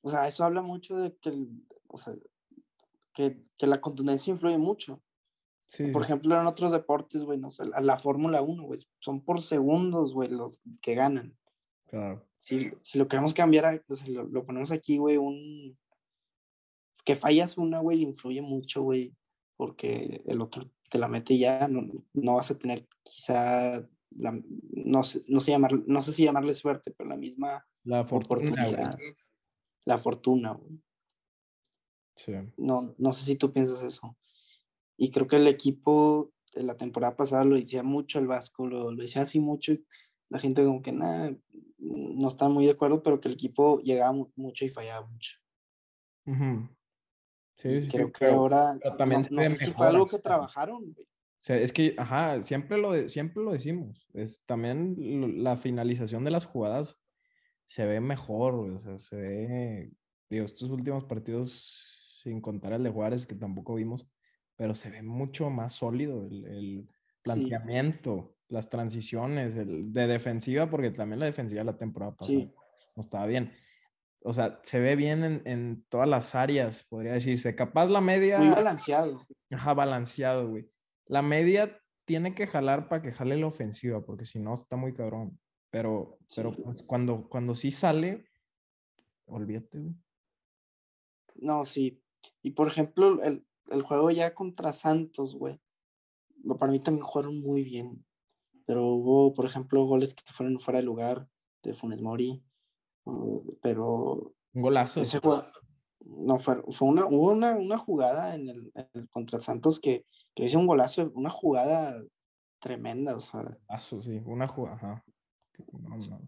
o 0.00 0.08
sea, 0.08 0.26
eso 0.26 0.44
habla 0.44 0.62
mucho 0.62 0.96
de 0.96 1.14
que, 1.16 1.46
o 1.88 1.98
sea, 1.98 2.14
que, 3.12 3.42
que, 3.58 3.66
la 3.66 3.80
contundencia 3.80 4.30
influye 4.30 4.56
mucho. 4.56 5.02
Sí, 5.66 5.88
por 5.88 6.02
ejemplo, 6.02 6.40
en 6.40 6.46
otros 6.46 6.72
deportes, 6.72 7.22
güey, 7.24 7.38
no 7.38 7.50
sé, 7.50 7.64
la, 7.66 7.98
Fórmula 7.98 8.40
1, 8.40 8.62
güey, 8.62 8.80
son 9.00 9.22
por 9.22 9.42
segundos, 9.42 10.14
güey, 10.14 10.30
los 10.30 10.62
que 10.80 10.94
ganan. 10.94 11.36
Claro. 11.86 12.26
Si, 12.38 12.70
si 12.80 12.98
lo 12.98 13.06
queremos 13.06 13.34
cambiar, 13.34 13.82
pues, 13.86 14.08
lo, 14.08 14.24
lo, 14.24 14.46
ponemos 14.46 14.70
aquí, 14.70 14.96
güey, 14.96 15.18
un... 15.18 15.78
Que 17.04 17.14
fallas 17.14 17.58
una, 17.58 17.80
güey, 17.80 18.02
influye 18.02 18.40
mucho, 18.40 18.82
güey, 18.82 19.14
porque 19.56 20.22
el 20.26 20.40
otro 20.40 20.70
te 20.88 20.98
la 20.98 21.08
mete 21.08 21.36
ya, 21.36 21.68
no, 21.68 21.86
no 22.14 22.36
vas 22.36 22.50
a 22.50 22.58
tener 22.58 22.86
quizá 23.02 23.86
no, 24.10 25.04
sé, 25.04 25.22
no, 25.28 25.40
sé 25.40 25.52
llamar, 25.52 25.72
no 25.86 26.02
sé 26.02 26.12
si 26.12 26.24
llamarle 26.24 26.54
suerte, 26.54 26.94
pero 26.96 27.10
la 27.10 27.16
misma 27.16 27.66
la 27.84 28.04
fortuna, 28.04 28.96
La 29.84 29.98
fortuna, 29.98 30.58
No, 32.56 32.94
no 32.98 33.12
sé 33.12 33.24
si 33.24 33.36
tú 33.36 33.52
piensas 33.52 33.82
eso. 33.82 34.16
Y 34.96 35.10
creo 35.10 35.26
que 35.26 35.36
el 35.36 35.46
equipo 35.46 36.32
de 36.54 36.64
la 36.64 36.74
temporada 36.76 37.16
pasada 37.16 37.44
lo 37.44 37.56
decía 37.56 37.82
mucho 37.82 38.18
el 38.18 38.26
Vasco, 38.26 38.66
lo, 38.66 38.90
lo 38.90 39.02
decía 39.02 39.22
así 39.22 39.38
mucho 39.38 39.72
y 39.72 39.84
la 40.28 40.38
gente 40.38 40.64
como 40.64 40.82
que 40.82 40.92
nada, 40.92 41.34
no 41.78 42.28
está 42.28 42.48
muy 42.48 42.66
de 42.66 42.72
acuerdo, 42.72 43.02
pero 43.02 43.20
que 43.20 43.28
el 43.28 43.34
equipo 43.34 43.80
llegaba 43.80 44.12
mucho 44.34 44.64
y 44.64 44.70
fallaba 44.70 45.06
mucho. 45.06 45.38
Sí, 47.56 47.88
creo 47.88 48.12
que 48.12 48.26
ahora 48.26 48.78
también 48.98 49.26
no, 49.30 49.42
sé 49.42 49.56
si 49.56 49.72
fue 49.72 49.86
algo 49.86 50.06
que 50.06 50.18
trabajaron, 50.18 50.94
sea, 51.40 51.56
es 51.56 51.72
que, 51.72 51.94
ajá, 51.96 52.42
siempre 52.42 52.78
lo, 52.78 53.08
siempre 53.08 53.42
lo 53.42 53.52
decimos. 53.52 54.08
Es, 54.12 54.42
también 54.44 55.42
la 55.42 55.56
finalización 55.56 56.24
de 56.24 56.30
las 56.30 56.44
jugadas 56.44 57.00
se 57.66 57.86
ve 57.86 58.00
mejor, 58.00 58.54
o 58.54 58.78
sea, 58.80 58.98
se 58.98 59.16
ve, 59.16 59.90
digo, 60.28 60.44
estos 60.44 60.70
últimos 60.70 61.04
partidos, 61.04 62.20
sin 62.22 62.40
contar 62.40 62.72
el 62.72 62.82
de 62.82 62.90
Juárez, 62.90 63.26
que 63.26 63.34
tampoco 63.34 63.74
vimos, 63.74 64.06
pero 64.56 64.74
se 64.74 64.90
ve 64.90 65.02
mucho 65.02 65.50
más 65.50 65.74
sólido 65.74 66.26
el, 66.26 66.88
planteamiento, 67.22 68.34
las 68.48 68.70
transiciones, 68.70 69.54
el, 69.54 69.92
de 69.92 70.06
defensiva, 70.06 70.70
porque 70.70 70.90
también 70.90 71.20
la 71.20 71.26
defensiva 71.26 71.62
la 71.62 71.76
temporada 71.76 72.16
pasada 72.16 72.38
no 72.96 73.00
estaba 73.00 73.26
bien. 73.26 73.52
O 74.22 74.32
sea, 74.32 74.58
se 74.62 74.80
ve 74.80 74.96
bien 74.96 75.22
en, 75.24 75.42
en, 75.44 75.84
todas 75.88 76.08
las 76.08 76.34
áreas, 76.34 76.84
podría 76.84 77.12
decirse. 77.12 77.54
Capaz 77.54 77.90
la 77.90 78.00
media. 78.00 78.38
Muy 78.38 78.48
balanceado. 78.48 79.26
Ajá, 79.50 79.74
balanceado, 79.74 80.48
güey. 80.48 80.68
La 81.08 81.22
media 81.22 81.80
tiene 82.04 82.34
que 82.34 82.46
jalar 82.46 82.88
para 82.88 83.02
que 83.02 83.12
jale 83.12 83.36
la 83.36 83.46
ofensiva, 83.46 84.00
porque 84.04 84.24
si 84.24 84.38
no 84.38 84.54
está 84.54 84.76
muy 84.76 84.92
cabrón. 84.92 85.38
Pero, 85.70 86.18
pero 86.34 86.48
pues, 86.50 86.82
cuando, 86.82 87.28
cuando 87.28 87.54
sí 87.54 87.70
sale, 87.70 88.24
olvídate, 89.26 89.78
güey. 89.78 89.94
No, 91.34 91.66
sí. 91.66 92.02
Y 92.42 92.52
por 92.52 92.68
ejemplo, 92.68 93.22
el, 93.22 93.46
el 93.70 93.82
juego 93.82 94.10
ya 94.10 94.34
contra 94.34 94.72
Santos, 94.72 95.34
güey. 95.34 95.60
Para 96.58 96.72
mí 96.72 96.78
también 96.80 97.04
jugaron 97.04 97.40
muy 97.40 97.62
bien. 97.62 98.04
Pero 98.66 98.86
hubo, 98.86 99.34
por 99.34 99.44
ejemplo, 99.44 99.84
goles 99.84 100.14
que 100.14 100.22
fueron 100.32 100.60
fuera 100.60 100.78
de 100.78 100.84
lugar 100.84 101.28
de 101.62 101.74
Funes 101.74 102.00
Mori. 102.00 102.42
pero. 103.62 104.34
Un 104.54 104.62
golazo. 104.62 105.00
Ese 105.00 105.20
juego, 105.20 105.42
no, 106.00 106.38
fue, 106.38 106.62
fue 106.70 106.88
una, 106.88 107.06
hubo 107.06 107.32
una, 107.32 107.56
una 107.56 107.78
jugada 107.78 108.34
en 108.34 108.48
el, 108.48 108.72
contra 109.10 109.40
Santos 109.40 109.78
que, 109.80 110.04
que 110.38 110.44
hizo 110.44 110.60
un 110.60 110.68
golazo, 110.68 111.10
una 111.16 111.30
jugada 111.30 112.00
tremenda, 112.60 113.16
o 113.16 113.20
sea. 113.20 113.58
sí, 113.80 114.22
una 114.24 114.46
jugada, 114.46 115.04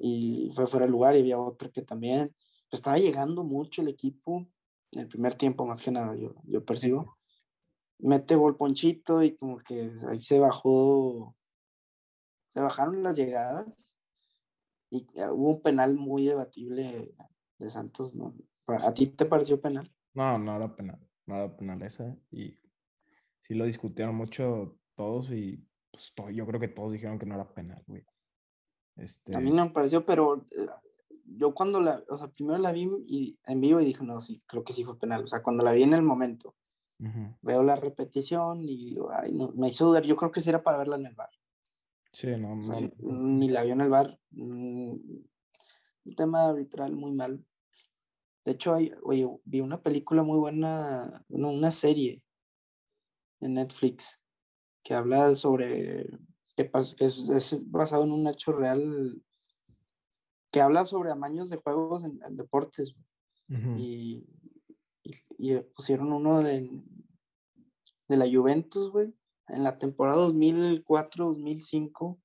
Y 0.01 0.51
fue 0.53 0.67
fuera 0.67 0.85
de 0.85 0.91
lugar 0.91 1.15
y 1.15 1.21
había 1.21 1.39
otro 1.39 1.71
que 1.71 1.83
también 1.83 2.35
pues, 2.69 2.81
estaba 2.81 2.99
llegando 2.99 3.45
mucho 3.45 3.83
el 3.83 3.89
equipo 3.89 4.49
en 4.91 5.03
el 5.03 5.07
primer 5.07 5.37
tiempo, 5.37 5.65
más 5.65 5.81
que 5.81 5.93
nada, 5.93 6.17
yo, 6.17 6.35
yo 6.43 6.65
percibo. 6.65 7.19
Mete 8.01 8.35
gol 8.35 8.57
Ponchito 8.57 9.23
y 9.23 9.37
como 9.37 9.59
que 9.59 9.93
ahí 10.09 10.21
se 10.21 10.41
bajó, 10.41 11.37
se 12.53 12.61
bajaron 12.61 13.05
las 13.05 13.15
llegadas 13.17 13.95
y 14.91 15.07
hubo 15.31 15.51
un 15.51 15.63
penal 15.63 15.95
muy 15.95 16.27
debatible 16.27 17.15
de 17.59 17.71
Santos, 17.71 18.13
¿no? 18.17 18.35
¿A 18.67 18.93
ti 18.93 19.07
te 19.07 19.25
pareció 19.25 19.61
penal? 19.61 19.89
No, 20.15 20.37
no 20.37 20.57
era 20.57 20.75
penal, 20.75 20.99
no 21.27 21.37
era 21.37 21.57
penal 21.57 21.81
esa. 21.83 22.17
Y 22.33 22.59
sí 23.41 23.55
lo 23.55 23.65
discutieron 23.65 24.15
mucho 24.15 24.79
todos 24.95 25.31
y 25.33 25.65
pues, 25.91 26.13
yo 26.35 26.47
creo 26.47 26.61
que 26.61 26.69
todos 26.69 26.93
dijeron 26.93 27.19
que 27.19 27.27
no 27.27 27.35
era 27.35 27.53
penal, 27.53 27.83
güey. 27.87 28.05
Este... 28.97 29.37
A 29.37 29.41
mí 29.41 29.51
no 29.51 29.67
me 29.67 29.71
pareció, 29.71 30.05
pero 30.05 30.47
eh, 30.51 30.67
yo 31.25 31.55
cuando 31.55 31.81
la, 31.81 32.03
o 32.09 32.19
sea, 32.19 32.29
primero 32.29 32.59
la 32.59 32.73
vi 32.73 32.89
y, 33.07 33.39
en 33.47 33.61
vivo 33.61 33.81
y 33.81 33.85
dije, 33.85 34.05
no, 34.05 34.21
sí, 34.21 34.43
creo 34.47 34.65
que 34.65 34.73
sí 34.73 34.85
fue 34.85 34.99
penal. 34.99 35.25
O 35.25 35.27
sea, 35.27 35.43
cuando 35.43 35.65
la 35.65 35.73
vi 35.73 35.83
en 35.83 35.95
el 35.95 36.03
momento, 36.03 36.55
veo 37.41 37.63
la 37.63 37.77
repetición 37.77 38.69
y 38.69 38.99
ay, 39.13 39.33
no, 39.33 39.53
me 39.53 39.69
hizo 39.69 39.87
dudar. 39.87 40.05
Yo 40.05 40.17
creo 40.17 40.31
que 40.31 40.43
sí 40.43 40.51
era 40.51 40.63
para 40.63 40.79
verla 40.79 40.97
en 40.97 41.07
el 41.07 41.15
bar. 41.15 41.31
Sí, 42.13 42.29
no, 42.37 42.57
Ni 42.99 43.49
la 43.49 43.63
vio 43.63 43.73
en 43.73 43.81
el 43.81 43.89
bar. 43.89 44.19
Mm, 44.31 44.93
un 46.05 46.15
tema 46.15 46.49
arbitral 46.49 46.95
muy 46.95 47.13
mal. 47.13 47.43
De 48.45 48.53
hecho, 48.53 48.75
hay, 48.75 48.93
oye, 49.03 49.27
vi 49.45 49.61
una 49.61 49.81
película 49.81 50.23
muy 50.23 50.39
buena, 50.39 51.25
una 51.29 51.71
serie 51.71 52.23
en 53.41 53.55
Netflix 53.55 54.21
que 54.83 54.95
habla 54.95 55.35
sobre, 55.35 56.09
que, 56.57 56.71
es, 56.99 57.59
basado 57.71 58.05
en 58.05 58.13
un 58.13 58.27
hecho 58.27 58.53
real, 58.53 59.23
que 60.51 60.61
habla 60.61 60.85
sobre 60.87 61.11
amaños 61.11 61.51
de 61.51 61.57
juegos 61.57 62.05
en, 62.05 62.21
deportes. 62.37 62.95
y, 63.77 64.27
y, 65.39 65.59
pusieron 65.75 66.13
uno 66.13 66.43
de, 66.43 66.71
de 68.09 68.17
la 68.17 68.27
Juventus, 68.31 68.91
güey. 68.91 69.15
En 69.49 69.65
la 69.65 69.79
temporada 69.79 70.29
2004-2005 70.29 72.21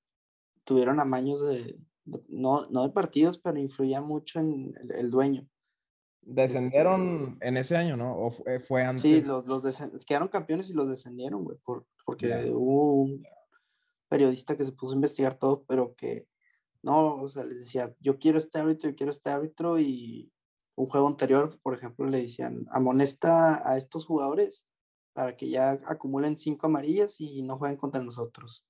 tuvieron 0.63 0.99
amaños 0.99 1.41
de, 1.45 1.79
no, 2.27 2.67
no 2.67 2.83
de 2.83 2.89
partidos, 2.89 3.37
pero 3.37 3.57
influía 3.59 4.01
mucho 4.01 4.39
en 4.39 4.73
el 4.91 5.09
dueño. 5.09 5.47
Descendieron 6.25 7.37
en 7.41 7.57
ese 7.57 7.77
año, 7.77 7.95
¿no? 7.95 8.17
¿O 8.17 8.31
fue, 8.67 8.83
antes? 8.83 9.03
Sí, 9.03 9.21
los, 9.21 9.45
los 9.45 10.05
quedaron 10.05 10.27
campeones 10.27 10.69
y 10.69 10.73
los 10.73 10.89
descendieron, 10.89 11.43
güey, 11.43 11.57
por, 11.63 11.85
porque 12.03 12.51
hubo 12.51 12.93
un 13.03 13.23
periodista 14.09 14.57
que 14.57 14.63
se 14.63 14.71
puso 14.71 14.93
a 14.93 14.95
investigar 14.95 15.35
todo, 15.35 15.63
pero 15.67 15.93
que 15.95 16.27
no, 16.81 17.21
o 17.21 17.29
sea, 17.29 17.43
les 17.43 17.59
decía, 17.59 17.95
yo 17.99 18.17
quiero 18.17 18.37
este 18.37 18.59
árbitro, 18.59 18.89
yo 18.89 18.95
quiero 18.95 19.11
este 19.11 19.29
árbitro, 19.29 19.79
y 19.79 20.31
un 20.75 20.87
juego 20.87 21.07
anterior, 21.07 21.59
por 21.61 21.73
ejemplo, 21.73 22.05
le 22.05 22.23
decían, 22.23 22.65
amonesta 22.69 23.67
a 23.67 23.77
estos 23.77 24.05
jugadores 24.05 24.67
para 25.13 25.37
que 25.37 25.49
ya 25.49 25.79
acumulen 25.85 26.37
cinco 26.37 26.67
amarillas 26.67 27.21
y 27.21 27.41
no 27.43 27.57
jueguen 27.57 27.77
contra 27.77 28.03
nosotros 28.03 28.65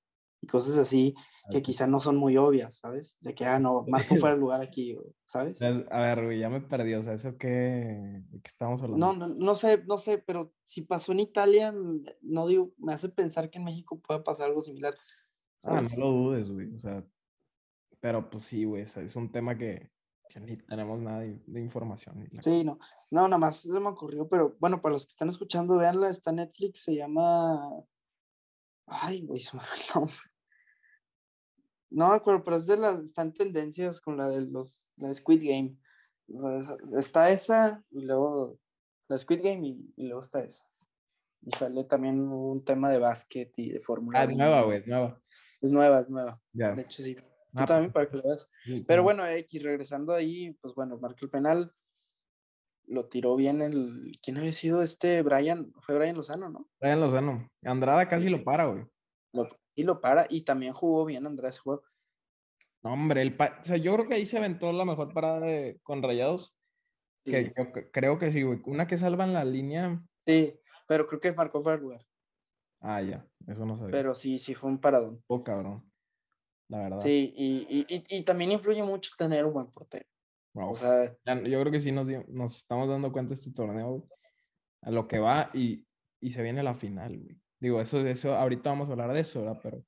cosas 0.47 0.77
así 0.77 1.15
que 1.49 1.61
quizá 1.61 1.87
no 1.87 1.99
son 1.99 2.17
muy 2.17 2.37
obvias, 2.37 2.77
¿sabes? 2.77 3.17
De 3.21 3.35
que, 3.35 3.45
ah, 3.45 3.59
no, 3.59 3.85
Marco 3.87 4.15
fuera 4.15 4.33
el 4.35 4.41
lugar 4.41 4.61
aquí, 4.61 4.97
¿sabes? 5.25 5.61
A 5.61 5.99
ver, 6.01 6.25
güey, 6.25 6.39
ya 6.39 6.49
me 6.49 6.61
perdí, 6.61 6.93
o 6.95 7.03
sea, 7.03 7.13
¿eso 7.13 7.37
qué, 7.37 7.47
¿de 7.47 8.41
qué 8.41 8.47
estamos 8.47 8.81
hablando? 8.81 9.13
No, 9.13 9.27
no, 9.27 9.33
no 9.33 9.55
sé, 9.55 9.83
no 9.85 9.97
sé, 9.97 10.17
pero 10.17 10.53
si 10.63 10.81
pasó 10.81 11.11
en 11.11 11.19
Italia, 11.19 11.73
no 12.21 12.47
digo, 12.47 12.71
me 12.77 12.93
hace 12.93 13.09
pensar 13.09 13.49
que 13.49 13.59
en 13.59 13.65
México 13.65 13.99
puede 13.99 14.21
pasar 14.21 14.47
algo 14.47 14.61
similar. 14.61 14.95
Ah, 15.63 15.81
no 15.81 15.97
lo 15.97 16.11
dudes, 16.11 16.49
güey, 16.49 16.73
o 16.73 16.79
sea, 16.79 17.03
pero 17.99 18.29
pues 18.29 18.43
sí, 18.43 18.65
güey, 18.65 18.83
es 18.83 19.15
un 19.15 19.31
tema 19.31 19.57
que, 19.57 19.91
que 20.29 20.39
ni 20.39 20.57
tenemos 20.57 20.99
nada 20.99 21.19
de, 21.19 21.61
información. 21.61 22.27
Sí, 22.41 22.63
no, 22.63 22.79
no, 23.11 23.27
nada 23.27 23.37
más 23.37 23.57
se 23.57 23.79
me 23.79 23.89
ocurrió, 23.89 24.27
pero 24.27 24.55
bueno, 24.59 24.81
para 24.81 24.93
los 24.93 25.05
que 25.05 25.11
están 25.11 25.29
escuchando, 25.29 25.77
véanla, 25.77 26.09
está 26.09 26.31
en 26.31 26.37
Netflix, 26.37 26.83
se 26.83 26.95
llama... 26.95 27.69
Ay, 28.87 29.25
güey, 29.25 29.39
se 29.39 29.55
me 29.55 29.63
fue 29.63 29.77
el 29.77 29.83
nombre. 29.93 30.15
No 31.89 32.09
me 32.09 32.15
acuerdo, 32.15 32.43
pero 32.43 32.57
es 32.57 32.65
de 32.65 32.77
las, 32.77 32.99
están 33.03 33.33
tendencias 33.33 34.01
con 34.01 34.17
la 34.17 34.29
de 34.29 34.41
los, 34.41 34.87
la 34.97 35.13
Squid 35.13 35.41
Game. 35.43 35.77
está 36.97 37.29
esa 37.29 37.83
y 37.91 38.01
luego 38.01 38.59
la 39.07 39.17
Squid 39.17 39.41
Game 39.43 39.67
y, 39.67 40.07
luego 40.07 40.21
está 40.21 40.43
esa. 40.43 40.65
Y 41.41 41.51
sale 41.51 41.83
también 41.83 42.19
un 42.19 42.63
tema 42.65 42.89
de 42.89 42.99
básquet 42.99 43.53
y 43.57 43.71
de 43.71 43.79
fórmula. 43.79 44.21
Ah, 44.21 44.23
es 44.23 44.35
nueva, 44.35 44.63
güey, 44.63 44.83
nueva. 44.85 45.21
Es 45.61 45.71
nueva, 45.71 46.01
es 46.01 46.09
nueva. 46.09 46.41
De 46.53 46.81
hecho, 46.81 47.03
sí. 47.03 47.15
Tú 47.15 47.21
ah, 47.61 47.65
también 47.65 47.91
pues, 47.91 48.07
para 48.07 48.09
que 48.09 48.17
lo 48.17 48.23
veas. 48.23 48.49
Pero 48.85 49.03
bueno, 49.03 49.25
X, 49.25 49.63
regresando 49.63 50.13
ahí, 50.13 50.51
pues 50.61 50.73
bueno, 50.75 50.97
marcó 50.97 51.19
el 51.21 51.29
penal. 51.29 51.71
Lo 52.87 53.07
tiró 53.07 53.35
bien 53.35 53.61
el. 53.61 54.17
¿Quién 54.21 54.37
había 54.37 54.53
sido 54.53 54.81
este? 54.81 55.21
Brian. 55.21 55.73
Fue 55.81 55.95
Brian 55.95 56.15
Lozano, 56.15 56.49
¿no? 56.49 56.67
Brian 56.79 56.99
Lozano. 56.99 57.49
Andrada 57.63 58.07
casi 58.07 58.29
lo 58.29 58.43
para, 58.43 58.65
güey 58.65 58.85
y 59.75 59.83
lo 59.83 60.01
para 60.01 60.25
y 60.29 60.41
también 60.41 60.73
jugó 60.73 61.05
bien 61.05 61.27
Andrés 61.27 61.59
juego. 61.59 61.83
No, 62.81 62.93
hombre, 62.93 63.21
el 63.21 63.35
o 63.39 63.63
sea, 63.63 63.77
yo 63.77 63.93
creo 63.93 64.07
que 64.07 64.13
ahí 64.15 64.25
se 64.25 64.37
aventó 64.37 64.71
la 64.71 64.85
mejor 64.85 65.13
parada 65.13 65.39
de... 65.39 65.79
con 65.83 66.01
Rayados. 66.01 66.55
Que 67.23 67.51
yo 67.57 67.71
creo 67.91 68.19
que 68.19 68.31
sí, 68.31 68.43
güey. 68.43 68.61
Una 68.65 68.85
que 68.85 68.99
salva 68.99 69.23
en 69.23 69.33
la 69.33 69.43
línea. 69.43 69.99
Sí, 70.27 70.59
pero 70.87 71.07
creo 71.07 71.19
que 71.19 71.33
marcó 71.33 71.63
fuera 71.63 71.81
lugar. 71.81 72.05
Ah, 72.79 73.01
ya, 73.01 73.27
eso 73.47 73.65
no 73.65 73.75
sabía. 73.75 73.91
Pero 73.91 74.13
sí, 74.13 74.37
sí 74.37 74.53
fue 74.53 74.69
un 74.69 74.79
paradón. 74.79 75.23
Oh, 75.25 75.43
cabrón. 75.43 75.91
La 76.67 76.83
verdad. 76.83 76.99
Sí, 76.99 77.33
y, 77.35 77.85
y, 77.89 78.03
y, 78.07 78.23
también 78.23 78.51
influye 78.51 78.83
mucho 78.83 79.11
tener 79.17 79.43
un 79.45 79.53
buen 79.53 79.71
portero. 79.71 80.05
O 80.55 80.75
sea, 80.75 81.13
yo 81.25 81.59
creo 81.61 81.71
que 81.71 81.79
sí 81.79 81.91
nos, 81.91 82.07
nos 82.29 82.57
estamos 82.57 82.87
dando 82.87 83.11
cuenta 83.11 83.33
este 83.33 83.51
torneo, 83.51 84.07
a 84.81 84.91
lo 84.91 85.07
que 85.07 85.19
va 85.19 85.49
y, 85.53 85.85
y 86.21 86.29
se 86.29 86.41
viene 86.41 86.63
la 86.63 86.73
final, 86.73 87.17
güey. 87.17 87.37
Digo, 87.59 87.81
eso, 87.81 87.99
eso, 87.99 88.35
ahorita 88.35 88.69
vamos 88.69 88.87
a 88.87 88.91
hablar 88.93 89.13
de 89.13 89.21
eso, 89.21 89.41
¿verdad? 89.41 89.59
Pero. 89.61 89.83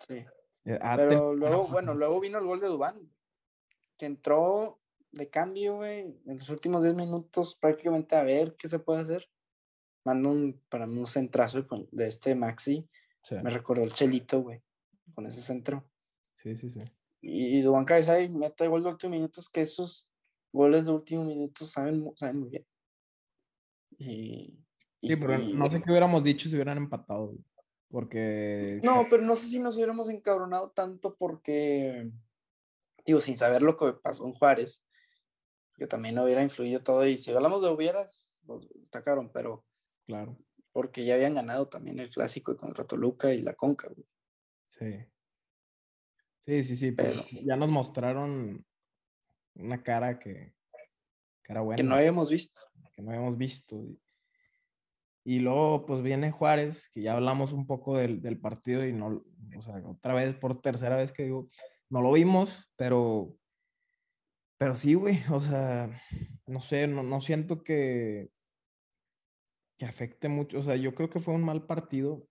Sí. 0.00 0.24
Eh, 0.64 0.78
pero 0.96 1.34
luego, 1.34 1.66
bueno, 1.68 1.94
luego 1.94 2.20
vino 2.20 2.38
el 2.38 2.46
gol 2.46 2.60
de 2.60 2.68
Dubán, 2.68 3.00
que 3.96 4.06
entró 4.06 4.80
de 5.12 5.28
cambio, 5.28 5.76
güey, 5.76 6.00
en 6.26 6.38
los 6.38 6.48
últimos 6.50 6.82
10 6.82 6.94
minutos 6.94 7.56
prácticamente 7.56 8.16
a 8.16 8.22
ver 8.22 8.56
qué 8.56 8.68
se 8.68 8.78
puede 8.78 9.00
hacer. 9.00 9.28
Manda 10.04 10.30
un, 10.30 10.62
para 10.68 10.86
mí 10.86 10.98
un 10.98 11.06
centrazo 11.06 11.66
de 11.90 12.06
este 12.06 12.34
Maxi. 12.34 12.88
Me 13.30 13.50
recordó 13.50 13.82
el 13.82 13.92
Chelito, 13.92 14.40
güey, 14.40 14.62
con 15.14 15.26
ese 15.26 15.42
centro. 15.42 15.90
Sí, 16.38 16.56
sí, 16.56 16.70
sí. 16.70 16.80
Y, 17.20 17.60
Dubán 17.60 17.84
cabeza 17.84 18.18
y 18.20 18.28
mete 18.28 18.68
gol 18.68 18.82
de 18.82 18.90
últimos 18.90 19.16
minutos, 19.16 19.50
que 19.50 19.62
esos 19.62 20.07
goles 20.52 20.86
de 20.86 20.92
últimos 20.92 21.26
minutos 21.26 21.70
saben, 21.70 22.10
saben 22.16 22.40
muy 22.40 22.50
bien. 22.50 22.66
Y, 23.98 24.58
Sí, 25.00 25.14
pero 25.16 25.38
no 25.38 25.70
sé 25.70 25.80
qué 25.80 25.90
hubiéramos 25.90 26.24
dicho 26.24 26.48
si 26.48 26.56
hubieran 26.56 26.78
empatado, 26.78 27.36
porque... 27.88 28.80
No, 28.82 29.06
pero 29.08 29.22
no 29.22 29.36
sé 29.36 29.48
si 29.48 29.60
nos 29.60 29.76
hubiéramos 29.76 30.08
encabronado 30.08 30.70
tanto 30.70 31.14
porque, 31.16 32.10
digo, 33.06 33.20
sin 33.20 33.38
saber 33.38 33.62
lo 33.62 33.76
que 33.76 33.92
pasó 33.92 34.26
en 34.26 34.32
Juárez, 34.32 34.84
yo 35.78 35.86
también 35.86 36.16
no 36.16 36.24
hubiera 36.24 36.42
influido 36.42 36.82
todo 36.82 37.06
y 37.06 37.16
si 37.16 37.30
hablamos 37.30 37.62
de 37.62 37.70
hubieras, 37.70 38.28
pues, 38.44 38.68
destacaron, 38.74 39.30
pero... 39.32 39.64
Claro. 40.06 40.36
Porque 40.72 41.04
ya 41.04 41.14
habían 41.14 41.34
ganado 41.34 41.68
también 41.68 42.00
el 42.00 42.10
clásico 42.10 42.56
contra 42.56 42.84
Toluca 42.84 43.32
y 43.32 43.42
la 43.42 43.54
Conca, 43.54 43.88
güey. 43.88 44.06
Sí. 44.66 45.06
Sí, 46.40 46.62
sí, 46.62 46.76
sí, 46.76 46.92
pero 46.92 47.20
ya 47.44 47.56
nos 47.56 47.68
mostraron 47.68 48.64
una 49.58 49.82
cara 49.82 50.18
que, 50.18 50.54
que 51.42 51.52
era 51.52 51.60
buena. 51.60 51.76
Que 51.76 51.82
no 51.82 51.94
habíamos 51.94 52.30
visto. 52.30 52.60
Que 52.94 53.02
no 53.02 53.10
habíamos 53.10 53.36
visto. 53.36 53.84
Y 55.24 55.40
luego, 55.40 55.84
pues 55.84 56.02
viene 56.02 56.32
Juárez, 56.32 56.88
que 56.90 57.02
ya 57.02 57.12
hablamos 57.12 57.52
un 57.52 57.66
poco 57.66 57.98
del, 57.98 58.22
del, 58.22 58.40
partido 58.40 58.86
y 58.86 58.94
no, 58.94 59.22
o 59.58 59.62
sea, 59.62 59.74
otra 59.86 60.14
vez, 60.14 60.34
por 60.34 60.62
tercera 60.62 60.96
vez 60.96 61.12
que 61.12 61.24
digo, 61.24 61.50
no 61.90 62.00
lo 62.00 62.12
vimos, 62.12 62.70
pero, 62.76 63.36
pero 64.56 64.76
sí, 64.76 64.94
güey, 64.94 65.18
o 65.30 65.40
sea, 65.40 65.90
no 66.46 66.62
sé, 66.62 66.86
no, 66.86 67.02
no 67.02 67.20
siento 67.20 67.62
que, 67.62 68.30
que 69.78 69.84
afecte 69.84 70.28
mucho. 70.28 70.60
O 70.60 70.62
sea, 70.62 70.76
yo 70.76 70.94
creo 70.94 71.10
que 71.10 71.20
fue 71.20 71.34
un 71.34 71.44
mal 71.44 71.66
partido. 71.66 72.26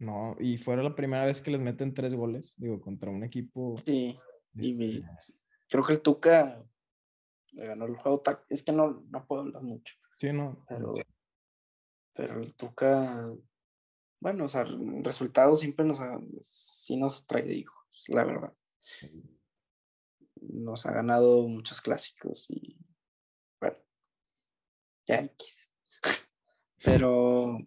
No, 0.00 0.36
y 0.40 0.58
fuera 0.58 0.82
la 0.82 0.96
primera 0.96 1.24
vez 1.24 1.40
que 1.40 1.52
les 1.52 1.60
meten 1.60 1.94
tres 1.94 2.14
goles, 2.14 2.52
digo, 2.56 2.80
contra 2.80 3.10
un 3.10 3.22
equipo. 3.22 3.76
Sí, 3.78 4.18
y 4.54 4.84
este, 4.84 5.34
creo 5.74 5.84
que 5.84 5.92
el 5.94 6.02
Tuca 6.02 6.64
le 7.50 7.66
ganó 7.66 7.86
el 7.86 7.96
juego. 7.96 8.22
Es 8.48 8.62
que 8.62 8.70
no, 8.70 9.04
no 9.10 9.26
puedo 9.26 9.42
hablar 9.42 9.60
mucho. 9.64 9.96
Sí, 10.14 10.32
no. 10.32 10.64
Pero, 10.68 10.92
pero 12.12 12.40
el 12.40 12.54
Tuca, 12.54 13.28
bueno, 14.20 14.44
o 14.44 14.48
sea, 14.48 14.64
resultados 15.02 15.58
siempre 15.58 15.84
nos, 15.84 16.00
ha- 16.00 16.20
sí 16.42 16.96
nos 16.96 17.26
trae 17.26 17.42
de 17.42 17.54
hijos, 17.54 18.04
la 18.06 18.24
verdad. 18.24 18.56
Nos 20.36 20.86
ha 20.86 20.92
ganado 20.92 21.48
muchos 21.48 21.80
clásicos 21.80 22.46
y, 22.50 22.78
bueno, 23.58 23.78
ya 25.06 25.22
X. 25.22 25.68
Pero, 26.84 27.58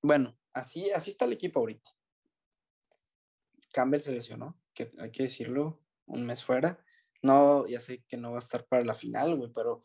bueno, 0.00 0.38
así, 0.52 0.92
así 0.92 1.10
está 1.10 1.24
el 1.24 1.32
equipo 1.32 1.58
ahorita. 1.58 1.90
Campbell 3.72 3.98
se 3.98 4.12
lesionó, 4.12 4.60
que 4.72 4.92
hay 5.00 5.10
que 5.10 5.24
decirlo, 5.24 5.80
un 6.10 6.24
mes 6.26 6.44
fuera. 6.44 6.82
No, 7.22 7.66
ya 7.66 7.80
sé 7.80 8.02
que 8.08 8.16
no 8.16 8.30
va 8.32 8.36
a 8.36 8.40
estar 8.40 8.66
para 8.66 8.84
la 8.84 8.94
final, 8.94 9.36
güey, 9.36 9.50
pero 9.52 9.80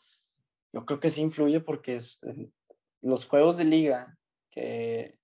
yo 0.74 0.86
creo 0.86 1.00
que 1.00 1.10
sí 1.10 1.22
influye 1.22 1.60
porque 1.60 1.98
es 1.98 2.20
los 3.02 3.26
juegos 3.26 3.58
de 3.58 3.66
liga 3.66 4.18
que, 4.52 5.20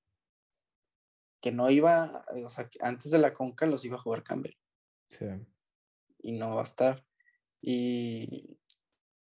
que 1.41 1.51
no 1.51 1.70
iba, 1.70 2.25
o 2.43 2.50
sea, 2.50 2.70
que 2.70 2.79
antes 2.81 3.12
de 3.12 3.17
la 3.17 3.34
Conca 3.34 3.65
los 3.65 3.84
iba 3.86 3.96
a 3.96 4.01
jugar 4.01 4.24
Campbell 4.24 4.58
Sí. 5.10 5.25
y 6.20 6.34
no 6.34 6.55
va 6.55 6.62
a 6.62 6.65
estar. 6.65 7.05
Y 7.62 8.58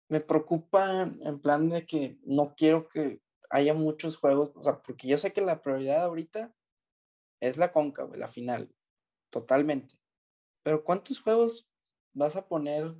me 0.08 0.20
preocupa 0.20 1.02
en 1.02 1.40
plan 1.40 1.68
de 1.68 1.86
que 1.86 2.18
no 2.24 2.54
quiero 2.56 2.88
que 2.88 3.20
haya 3.50 3.74
muchos 3.74 4.16
juegos, 4.16 4.52
o 4.56 4.64
sea, 4.64 4.82
porque 4.82 5.08
yo 5.08 5.16
sé 5.18 5.32
que 5.32 5.40
la 5.40 5.62
prioridad 5.62 6.02
ahorita 6.04 6.54
es 7.40 7.56
la 7.58 7.72
Conca, 7.72 8.04
güey, 8.04 8.18
la 8.18 8.28
final, 8.28 8.74
totalmente. 9.30 10.00
Pero 10.62 10.84
¿cuántos 10.84 11.20
juegos 11.20 11.68
vas 12.12 12.36
a 12.36 12.46
poner 12.46 12.94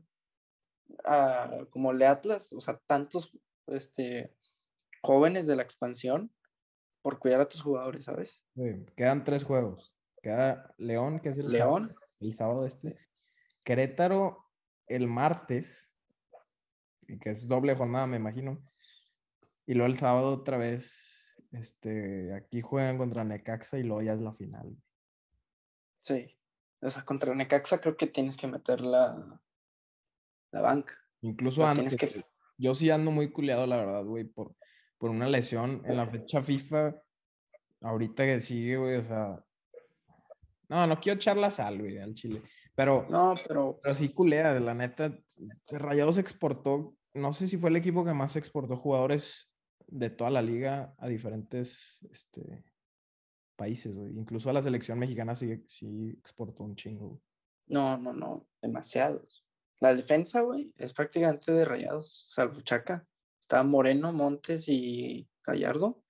a- 1.05 1.67
como 1.71 1.91
el 1.91 1.99
de 1.99 2.07
Atlas? 2.07 2.53
O 2.53 2.61
sea, 2.61 2.79
tantos 2.87 3.33
este, 3.67 4.35
jóvenes 5.03 5.47
de 5.47 5.57
la 5.57 5.63
expansión 5.63 6.33
por 7.03 7.19
cuidar 7.19 7.41
a 7.41 7.49
tus 7.49 7.63
jugadores, 7.63 8.05
¿sabes? 8.05 8.45
Sí, 8.55 8.85
Quedan 8.97 9.25
tres 9.25 9.45
juegos. 9.45 9.95
Queda 10.23 10.75
León, 10.77 11.21
que 11.21 11.31
es 11.31 11.39
el 11.39 11.51
sábado, 11.51 11.79
León, 11.79 11.95
el 12.21 12.35
sábado 12.35 12.67
este. 12.67 12.99
Querétaro 13.65 14.51
el 14.87 15.07
martes, 15.07 15.89
que 17.21 17.31
es 17.31 17.49
doble 17.49 17.75
jornada, 17.75 18.07
me 18.07 18.17
imagino. 18.17 18.63
Y 19.67 19.75
luego 19.75 19.87
el 19.87 19.97
sábado 19.97 20.35
otra 20.35 20.59
vez, 20.59 21.37
este, 21.53 22.35
aquí 22.35 22.61
juegan 22.61 22.99
contra 22.99 23.25
Necaxa 23.25 23.79
y 23.79 23.83
luego 23.83 24.03
ya 24.03 24.13
es 24.15 24.21
la 24.21 24.33
final. 24.33 24.77
sí. 26.03 26.37
O 26.83 26.91
sea, 26.91 27.05
contra 27.05 27.35
Necaxa 27.35 27.81
creo 27.81 27.97
que 27.97 28.07
tienes 28.07 28.37
que 28.37 28.47
meter 28.47 28.81
la, 28.81 29.41
la 30.53 30.61
banca. 30.61 30.95
Incluso 31.23 31.67
antes. 31.67 31.97
que-. 31.97 32.25
Yo 32.57 32.75
sí 32.75 32.91
ando 32.91 33.11
muy 33.11 33.31
culeado, 33.31 33.67
la 33.67 33.77
verdad, 33.77 34.05
güey, 34.05 34.25
por, 34.25 34.55
por 34.99 35.11
una 35.11 35.29
lesión 35.29 35.83
en 35.87 35.97
la 35.97 36.07
fecha 36.07 36.43
FIFA. 36.43 36.95
Ahorita 37.83 38.25
que 38.25 38.41
sigue, 38.41 38.77
güey, 38.77 38.97
o 38.97 39.05
sea. 39.05 39.45
No, 40.69 40.87
no 40.87 41.01
quiero 41.01 41.17
echar 41.17 41.37
la 41.37 41.51
sal, 41.51 41.79
güey, 41.79 41.99
al 41.99 42.15
Chile. 42.15 42.43
Pero, 42.75 43.07
No, 43.11 43.35
pero 43.47 43.81
pero 43.83 43.95
sí 43.95 44.11
culea, 44.11 44.55
de 44.55 44.61
la 44.61 44.75
neta. 44.75 45.19
Rayados 45.71 46.19
exportó, 46.19 46.97
no 47.15 47.33
sé 47.33 47.49
si 47.49 47.57
fue 47.57 47.71
el 47.71 47.77
equipo 47.77 48.05
que 48.05 48.15
más 48.15 48.37
exportó 48.37 48.77
jugadores 48.77 49.51
de 49.87 50.11
toda 50.11 50.31
la 50.31 50.43
liga 50.43 50.95
a 50.99 51.09
diferentes 51.09 51.99
este, 52.13 52.65
países, 53.61 53.95
güey. 53.99 54.17
Incluso 54.17 54.49
a 54.49 54.55
la 54.55 54.63
selección 54.63 54.99
mexicana 54.99 55.35
sí, 55.35 55.63
sí 55.67 56.09
exportó 56.19 56.65
un 56.65 56.77
chingo. 56.77 57.09
güey. 57.09 57.21
no, 57.67 57.99
no, 57.99 58.15
no, 58.15 58.47
demasiados. 58.63 59.45
La 59.81 59.95
defensa, 59.95 60.41
güey, 60.41 60.73
es 60.79 60.95
prácticamente 60.95 61.53
de 61.53 61.67
rayados, 61.67 62.25
salvo 62.29 62.63
Chaca. 62.63 63.07
Está 63.39 63.63
Moreno, 63.63 64.15
Montes 64.15 64.67
y 64.69 65.29
Gallardo. 65.45 66.03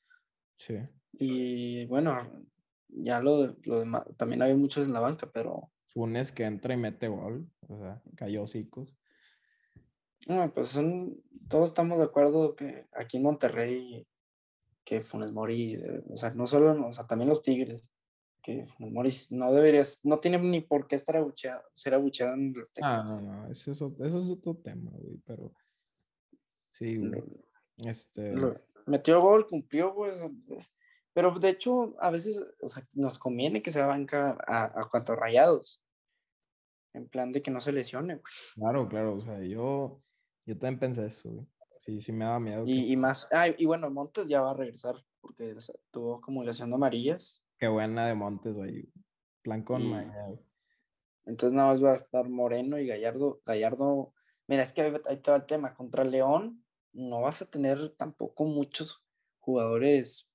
Sí. 0.58 0.76
Y 1.12 1.86
bueno, 1.86 2.46
ya 2.88 3.20
lo, 3.20 3.56
lo 3.64 3.80
demás, 3.80 4.04
también 4.16 4.42
hay 4.42 4.54
muchos 4.54 4.84
en 4.84 4.92
la 4.92 5.00
banca, 5.00 5.28
pero 5.32 5.72
Funes 5.92 6.30
que 6.30 6.44
entra 6.44 6.74
y 6.74 6.76
mete 6.76 7.08
gol. 7.08 7.50
O 7.68 7.78
sea, 7.78 8.00
cayó 8.16 8.44
hocicos. 8.44 8.94
no, 10.28 10.52
pues 10.54 10.68
son, 10.68 11.20
todos 11.48 11.70
estamos 11.70 11.98
de 11.98 12.04
acuerdo 12.04 12.54
que 12.54 12.86
aquí 12.92 13.16
en 13.16 13.24
Monterrey, 13.24 14.06
que 14.90 15.03
Funes 15.05 15.31
Mori, 15.31 15.74
eh, 15.74 16.03
o 16.11 16.16
sea, 16.16 16.31
no 16.35 16.48
solo, 16.48 16.88
o 16.88 16.92
sea, 16.92 17.07
también 17.07 17.29
los 17.29 17.42
Tigres, 17.44 17.92
que 18.42 18.66
Funes 18.76 18.92
Mori 18.92 19.11
no 19.31 19.53
deberías, 19.53 20.00
no 20.03 20.18
tiene 20.18 20.37
ni 20.38 20.62
por 20.62 20.88
qué 20.88 20.96
estar 20.96 21.16
abucheado, 21.16 21.62
ser 21.72 21.94
abucheado 21.94 22.35
en 22.35 22.53
Azteca. 22.61 22.98
Ah, 22.98 23.05
no, 23.05 23.20
no, 23.20 23.53
ese 23.53 23.70
es, 23.70 23.81
ot- 23.83 24.05
eso 24.05 24.18
es 24.18 24.29
otro 24.29 24.57
tema, 24.57 24.90
güey, 24.92 25.16
pero 25.24 25.53
sí, 26.72 26.96
güey. 26.96 27.22
Este, 27.76 28.33
Lo- 28.35 28.53
metió 28.87 29.20
gol, 29.20 29.46
cumplió, 29.46 29.94
pues. 29.94 30.18
es- 30.48 30.72
Pero 31.12 31.31
de 31.38 31.50
hecho, 31.50 31.94
a 32.00 32.11
veces, 32.11 32.42
o 32.61 32.68
sea, 32.68 32.85
nos 32.92 33.16
conviene 33.16 33.62
que 33.62 33.70
sea 33.70 33.87
banca 33.87 34.37
a, 34.44 34.64
a 34.81 34.88
cuatro 34.90 35.14
rayados. 35.14 35.81
En 36.94 37.09
plan 37.09 37.31
de 37.31 37.42
que 37.42 37.53
no 37.53 37.61
se 37.61 37.70
lesione, 37.70 38.14
güey. 38.16 38.24
claro, 38.57 38.88
claro, 38.88 39.14
o 39.14 39.20
sea, 39.20 39.40
yo, 39.40 40.03
yo 40.46 40.59
también 40.59 40.81
pensé 40.81 41.07
eso, 41.07 41.31
güey. 41.31 41.46
Sí, 41.80 42.00
sí 42.00 42.12
me 42.12 42.24
daba 42.24 42.40
miedo 42.40 42.64
que, 42.64 42.70
Y, 42.70 42.92
y 42.92 42.96
más. 42.96 43.28
Ah, 43.32 43.48
y 43.48 43.66
bueno, 43.66 43.90
Montes 43.90 44.26
ya 44.26 44.40
va 44.40 44.52
a 44.52 44.54
regresar 44.54 44.94
porque 45.20 45.54
o 45.54 45.60
sea, 45.60 45.74
tuvo 45.90 46.16
acumulación 46.16 46.70
de 46.70 46.76
amarillas. 46.76 47.42
qué 47.58 47.68
buena 47.68 48.06
de 48.06 48.14
Montes, 48.14 48.56
güey. 48.56 48.90
Plan 49.42 49.62
con 49.62 49.82
Y-. 49.82 50.40
Entonces 51.26 51.54
nada 51.54 51.72
más 51.72 51.84
va 51.84 51.92
a 51.92 51.96
estar 51.96 52.28
Moreno 52.28 52.78
y 52.78 52.86
Gallardo. 52.86 53.40
Gallardo, 53.44 54.12
mira, 54.46 54.62
es 54.62 54.72
que 54.72 54.82
ahí, 54.82 54.92
ahí 55.06 55.18
te 55.18 55.30
va 55.30 55.36
el 55.36 55.46
tema. 55.46 55.74
Contra 55.74 56.04
León 56.04 56.64
no 56.92 57.22
vas 57.22 57.42
a 57.42 57.46
tener 57.46 57.90
tampoco 57.90 58.44
muchos 58.44 59.04
jugadores, 59.38 60.30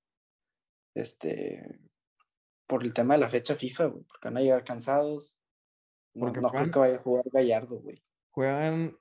este, 0.93 1.79
por 2.67 2.83
el 2.83 2.93
tema 2.93 3.15
de 3.15 3.21
la 3.21 3.29
fecha 3.29 3.55
FIFA, 3.55 3.85
güey, 3.85 4.03
porque 4.03 4.27
van 4.27 4.37
a 4.37 4.41
llegar 4.41 4.63
cansados. 4.63 5.37
No, 6.13 6.27
Porque 6.27 6.39
no 6.41 6.49
creo 6.49 6.71
que 6.71 6.79
vaya 6.79 6.95
a 6.95 7.01
jugar 7.01 7.25
Gallardo, 7.31 7.79
güey. 7.81 8.01
Juegan 8.31 8.97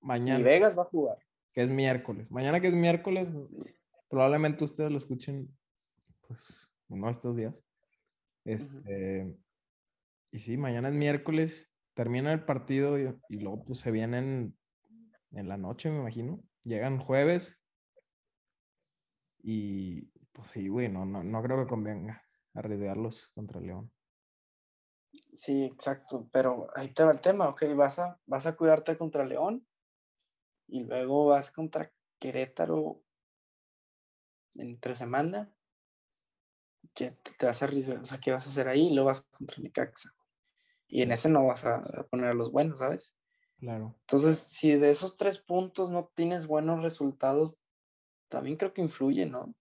Y 0.00 0.06
mañana, 0.06 0.42
Vegas 0.42 0.76
va 0.76 0.82
a 0.82 0.86
jugar. 0.86 1.18
Que 1.52 1.62
es 1.62 1.70
miércoles. 1.70 2.30
Mañana 2.30 2.60
que 2.60 2.68
es 2.68 2.74
miércoles, 2.74 3.28
probablemente 4.08 4.64
ustedes 4.64 4.90
lo 4.90 4.98
escuchen, 4.98 5.56
pues, 6.26 6.72
uno 6.88 7.06
de 7.06 7.12
estos 7.12 7.36
días. 7.36 7.54
Este, 8.44 9.34
y 10.30 10.38
sí, 10.40 10.56
mañana 10.56 10.88
es 10.88 10.94
miércoles, 10.94 11.70
termina 11.94 12.32
el 12.32 12.44
partido 12.44 12.98
y, 12.98 13.14
y 13.28 13.36
luego 13.36 13.64
pues 13.64 13.80
se 13.80 13.90
vienen 13.90 14.56
en 15.32 15.48
la 15.48 15.56
noche, 15.56 15.90
me 15.90 15.98
imagino. 15.98 16.42
Llegan 16.64 16.98
jueves 16.98 17.60
y 19.42 20.02
pues 20.32 20.48
sí, 20.48 20.68
güey, 20.68 20.88
no, 20.88 21.04
no, 21.04 21.22
no 21.22 21.42
creo 21.42 21.58
que 21.58 21.68
convenga 21.68 22.24
arriesgarlos 22.54 23.30
contra 23.34 23.60
León. 23.60 23.90
Sí, 25.34 25.64
exacto. 25.64 26.28
Pero 26.32 26.68
ahí 26.74 26.88
te 26.88 27.04
va 27.04 27.12
el 27.12 27.20
tema, 27.20 27.48
ok, 27.48 27.64
vas 27.76 27.98
a, 27.98 28.18
vas 28.26 28.46
a 28.46 28.56
cuidarte 28.56 28.96
contra 28.96 29.24
León 29.24 29.66
y 30.72 30.84
luego 30.84 31.26
vas 31.26 31.50
contra 31.50 31.92
Querétaro 32.18 33.02
entre 34.54 34.94
semana. 34.94 35.52
¿Qué 36.94 37.10
te, 37.38 37.46
vas 37.46 37.60
a 37.60 37.66
arriesgar? 37.66 37.98
O 37.98 38.04
sea, 38.06 38.18
¿qué 38.18 38.32
vas 38.32 38.46
a 38.46 38.50
hacer 38.50 38.68
ahí? 38.68 38.88
Y 38.88 38.94
luego 38.94 39.08
vas 39.08 39.20
contra 39.20 39.62
Necaxa. 39.62 40.14
Y 40.88 41.02
en 41.02 41.12
ese 41.12 41.28
no 41.28 41.46
vas 41.46 41.66
a, 41.66 41.76
a 41.76 42.04
poner 42.04 42.30
a 42.30 42.34
los 42.34 42.50
buenos, 42.50 42.78
¿sabes? 42.78 43.14
Claro. 43.58 43.94
Entonces, 44.00 44.38
si 44.38 44.74
de 44.74 44.88
esos 44.88 45.18
tres 45.18 45.38
puntos 45.38 45.90
no 45.90 46.10
tienes 46.14 46.46
buenos 46.46 46.82
resultados, 46.82 47.58
también 48.30 48.56
creo 48.56 48.72
que 48.72 48.80
influye, 48.80 49.26
¿no? 49.26 49.54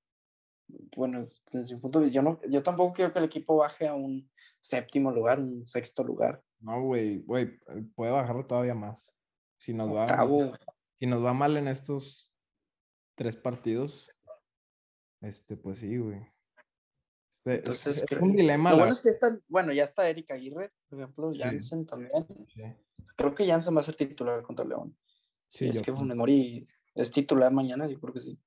Bueno, 0.96 1.28
desde 1.52 1.76
mi 1.76 1.82
punto 1.82 2.00
de 2.00 2.06
vista, 2.06 2.16
yo, 2.16 2.22
no, 2.22 2.40
yo 2.50 2.64
tampoco 2.64 2.94
quiero 2.94 3.12
que 3.12 3.20
el 3.20 3.26
equipo 3.26 3.58
baje 3.58 3.86
a 3.86 3.96
un 3.96 4.32
séptimo 4.62 5.12
lugar, 5.12 5.40
un 5.42 5.68
sexto 5.68 6.06
lugar, 6.06 6.42
No, 6.62 6.82
güey, 6.82 7.18
güey, 7.20 7.60
puede 7.96 8.14
bajarlo 8.14 8.46
todavía 8.46 8.76
más. 8.76 9.14
Si 9.58 9.74
nos 9.74 9.94
va, 9.94 10.04
octavo. 10.04 10.54
Si 11.02 11.08
nos 11.08 11.26
va 11.26 11.34
mal 11.34 11.58
en 11.58 11.68
estos 11.68 12.32
tres 13.16 13.36
partidos, 13.36 14.08
este, 15.22 15.58
pues 15.58 15.80
sí, 15.80 15.98
güey. 15.98 16.22
Este, 17.32 17.54
es- 17.56 17.60
Entonces, 17.62 17.98
es, 17.98 18.06
creo- 18.06 18.22
un 18.22 18.34
dilema. 18.34 18.70
Lo 18.70 18.78
bueno 18.78 18.94
es 18.94 19.02
que 19.02 19.10
están, 19.10 19.42
bueno, 19.48 19.74
ya 19.74 19.84
está 19.84 20.08
Eric 20.08 20.30
Aguirre, 20.30 20.72
por 20.88 21.00
ejemplo, 21.00 21.34
Sí. 21.34 21.40
Jansen 21.42 21.88
también. 21.88 22.12
Sí, 22.48 22.62
Creo 23.16 23.34
que 23.34 23.48
Jansen 23.48 23.76
va 23.76 23.80
a 23.80 23.84
ser 23.84 23.96
titular 23.96 24.44
contra 24.44 24.64
León. 24.64 24.96
sí, 25.48 25.66
Si 25.66 25.70
es 25.70 25.76
yo, 25.78 25.82
que 25.82 25.92
Funes 25.92 26.16
Mori 26.16 26.64
es 26.94 27.12
titular 27.12 27.52
mañana, 27.52 27.88
yo 27.88 28.00
creo 28.00 28.14
que 28.14 28.20
sí. 28.20 28.40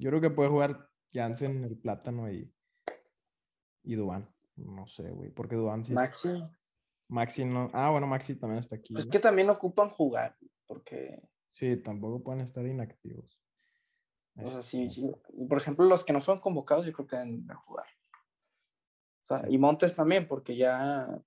yo 0.00 0.10
creo 0.10 0.20
que 0.20 0.30
puede 0.30 0.50
jugar 0.50 0.90
Jansen, 1.14 1.62
el 1.62 1.78
plátano 1.78 2.28
y, 2.28 2.52
y 3.84 3.94
Dubán. 3.94 4.28
No 4.56 4.84
sé, 4.88 5.08
güey, 5.12 5.30
porque 5.30 5.54
Dubán 5.54 5.84
sí 5.84 5.92
es- 5.92 5.96
Maxi, 5.96 6.28
Maxi 7.08 7.44
no. 7.44 7.70
Ah, 7.72 7.90
bueno, 7.90 8.08
Maxi 8.08 8.34
también 8.34 8.58
está 8.58 8.74
aquí. 8.74 8.94
pues 8.94 9.06
¿no? 9.06 9.12
que 9.12 9.20
también 9.20 9.48
ocupan 9.48 9.90
jugar, 9.90 10.36
porque 10.66 11.22
Sí, 11.50 11.76
tampoco 11.76 12.22
pueden 12.22 12.40
estar 12.40 12.64
inactivos. 12.64 13.38
O 14.36 14.46
sea, 14.46 14.62
sí, 14.62 14.88
sí. 14.88 15.12
Por 15.48 15.58
ejemplo, 15.58 15.84
los 15.84 16.04
que 16.04 16.12
no 16.12 16.20
fueron 16.20 16.40
convocados, 16.40 16.86
yo 16.86 16.92
creo 16.92 17.06
que 17.06 17.16
deben 17.16 17.50
a 17.50 17.56
jugar. 17.56 17.86
O 19.24 19.26
sea, 19.26 19.44
y 19.48 19.58
Montes 19.58 19.94
también, 19.94 20.26
porque 20.26 20.56
ya, 20.56 21.22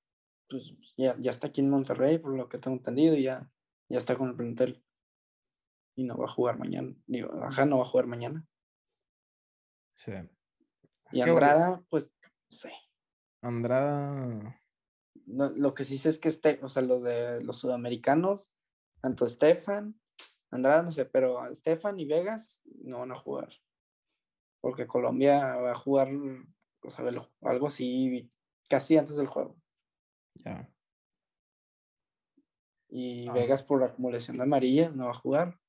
pues, 0.49 0.73
ya, 0.97 1.15
ya 1.19 1.31
está 1.31 1.47
aquí 1.47 1.61
en 1.61 1.69
Monterrey, 1.69 2.17
por 2.17 2.35
lo 2.35 2.49
que 2.49 2.57
tengo 2.57 2.77
entendido, 2.77 3.15
y 3.15 3.23
ya, 3.23 3.51
ya 3.89 3.97
está 3.97 4.17
con 4.17 4.29
el 4.29 4.35
plantel. 4.35 4.83
Y 5.95 6.05
no 6.05 6.17
va 6.17 6.25
a 6.25 6.31
jugar 6.31 6.57
mañana. 6.57 6.95
Digo, 7.05 7.31
ajá, 7.43 7.65
no 7.65 7.77
va 7.77 7.83
a 7.83 7.87
jugar 7.87 8.07
mañana. 8.07 8.47
Sí. 9.95 10.13
Y 11.11 11.21
Andrada, 11.21 11.83
pues, 11.89 12.11
no 12.21 12.29
sé. 12.49 12.71
Andrada. 13.41 14.59
lo 15.27 15.73
que 15.73 15.83
sí 15.83 15.97
sé 15.97 16.09
es 16.09 16.17
que 16.17 16.29
este, 16.29 16.59
o 16.63 16.69
sea, 16.69 16.81
los 16.81 17.03
de 17.03 17.43
los 17.43 17.59
sudamericanos, 17.59 18.53
tanto 19.01 19.27
Stefan, 19.27 19.99
Andrada, 20.53 20.83
no 20.83 20.91
sé, 20.91 21.05
pero 21.05 21.43
Stefan 21.55 21.99
y 21.99 22.05
Vegas 22.05 22.61
no 22.83 22.99
van 22.99 23.11
a 23.11 23.15
jugar. 23.15 23.49
Porque 24.61 24.87
Colombia 24.87 25.55
va 25.55 25.71
a 25.71 25.75
jugar, 25.75 26.09
o 26.81 26.89
sea, 26.89 27.05
algo 27.41 27.67
así 27.67 28.31
casi 28.69 28.97
antes 28.97 29.15
del 29.15 29.27
juego. 29.27 29.55
Ya. 30.35 30.69
Y 32.89 33.27
ah, 33.27 33.33
Vegas 33.33 33.63
por 33.63 33.79
la 33.79 33.87
acumulación 33.87 34.37
de 34.37 34.43
amarilla 34.43 34.89
no 34.89 35.05
va 35.05 35.11
a 35.11 35.15
jugar. 35.15 35.59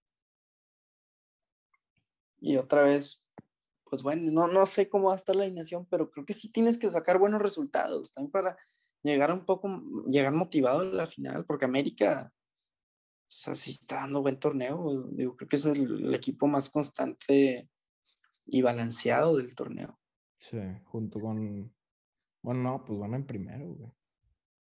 Y 2.39 2.57
otra 2.59 2.83
vez, 2.83 3.25
pues 3.85 4.03
bueno, 4.03 4.31
no, 4.31 4.47
no 4.47 4.67
sé 4.67 4.89
cómo 4.91 5.09
va 5.09 5.15
a 5.15 5.17
estar 5.17 5.35
la 5.35 5.45
alineación, 5.45 5.87
pero 5.87 6.11
creo 6.11 6.27
que 6.27 6.35
sí 6.35 6.51
tienes 6.51 6.79
que 6.79 6.91
sacar 6.91 7.19
buenos 7.19 7.41
resultados 7.41 8.13
también 8.13 8.31
para 8.31 8.59
llegar 9.03 9.33
un 9.33 9.47
poco, 9.47 9.83
llegar 10.07 10.35
motivado 10.35 10.81
a 10.81 10.85
la 10.85 11.07
final, 11.07 11.47
porque 11.47 11.65
América, 11.65 12.33
o 13.27 13.31
sea, 13.37 13.55
sí 13.55 13.71
está 13.73 13.97
dando 13.97 14.23
buen 14.23 14.39
torneo. 14.39 15.09
Digo, 15.13 15.37
creo 15.37 15.49
que 15.49 15.57
es 15.57 15.65
el, 15.65 16.15
equipo 16.15 16.47
más 16.47 16.71
constante 16.71 17.69
y 18.47 18.63
balanceado 18.63 19.37
del 19.37 19.55
torneo. 19.55 19.99
Sí, 20.39 20.59
junto 20.85 21.21
con. 21.21 21.75
Bueno, 22.43 22.63
no, 22.63 22.85
pues 22.85 22.99
van 22.99 23.15
en 23.15 23.27
primero, 23.27 23.67
güey. 23.67 23.91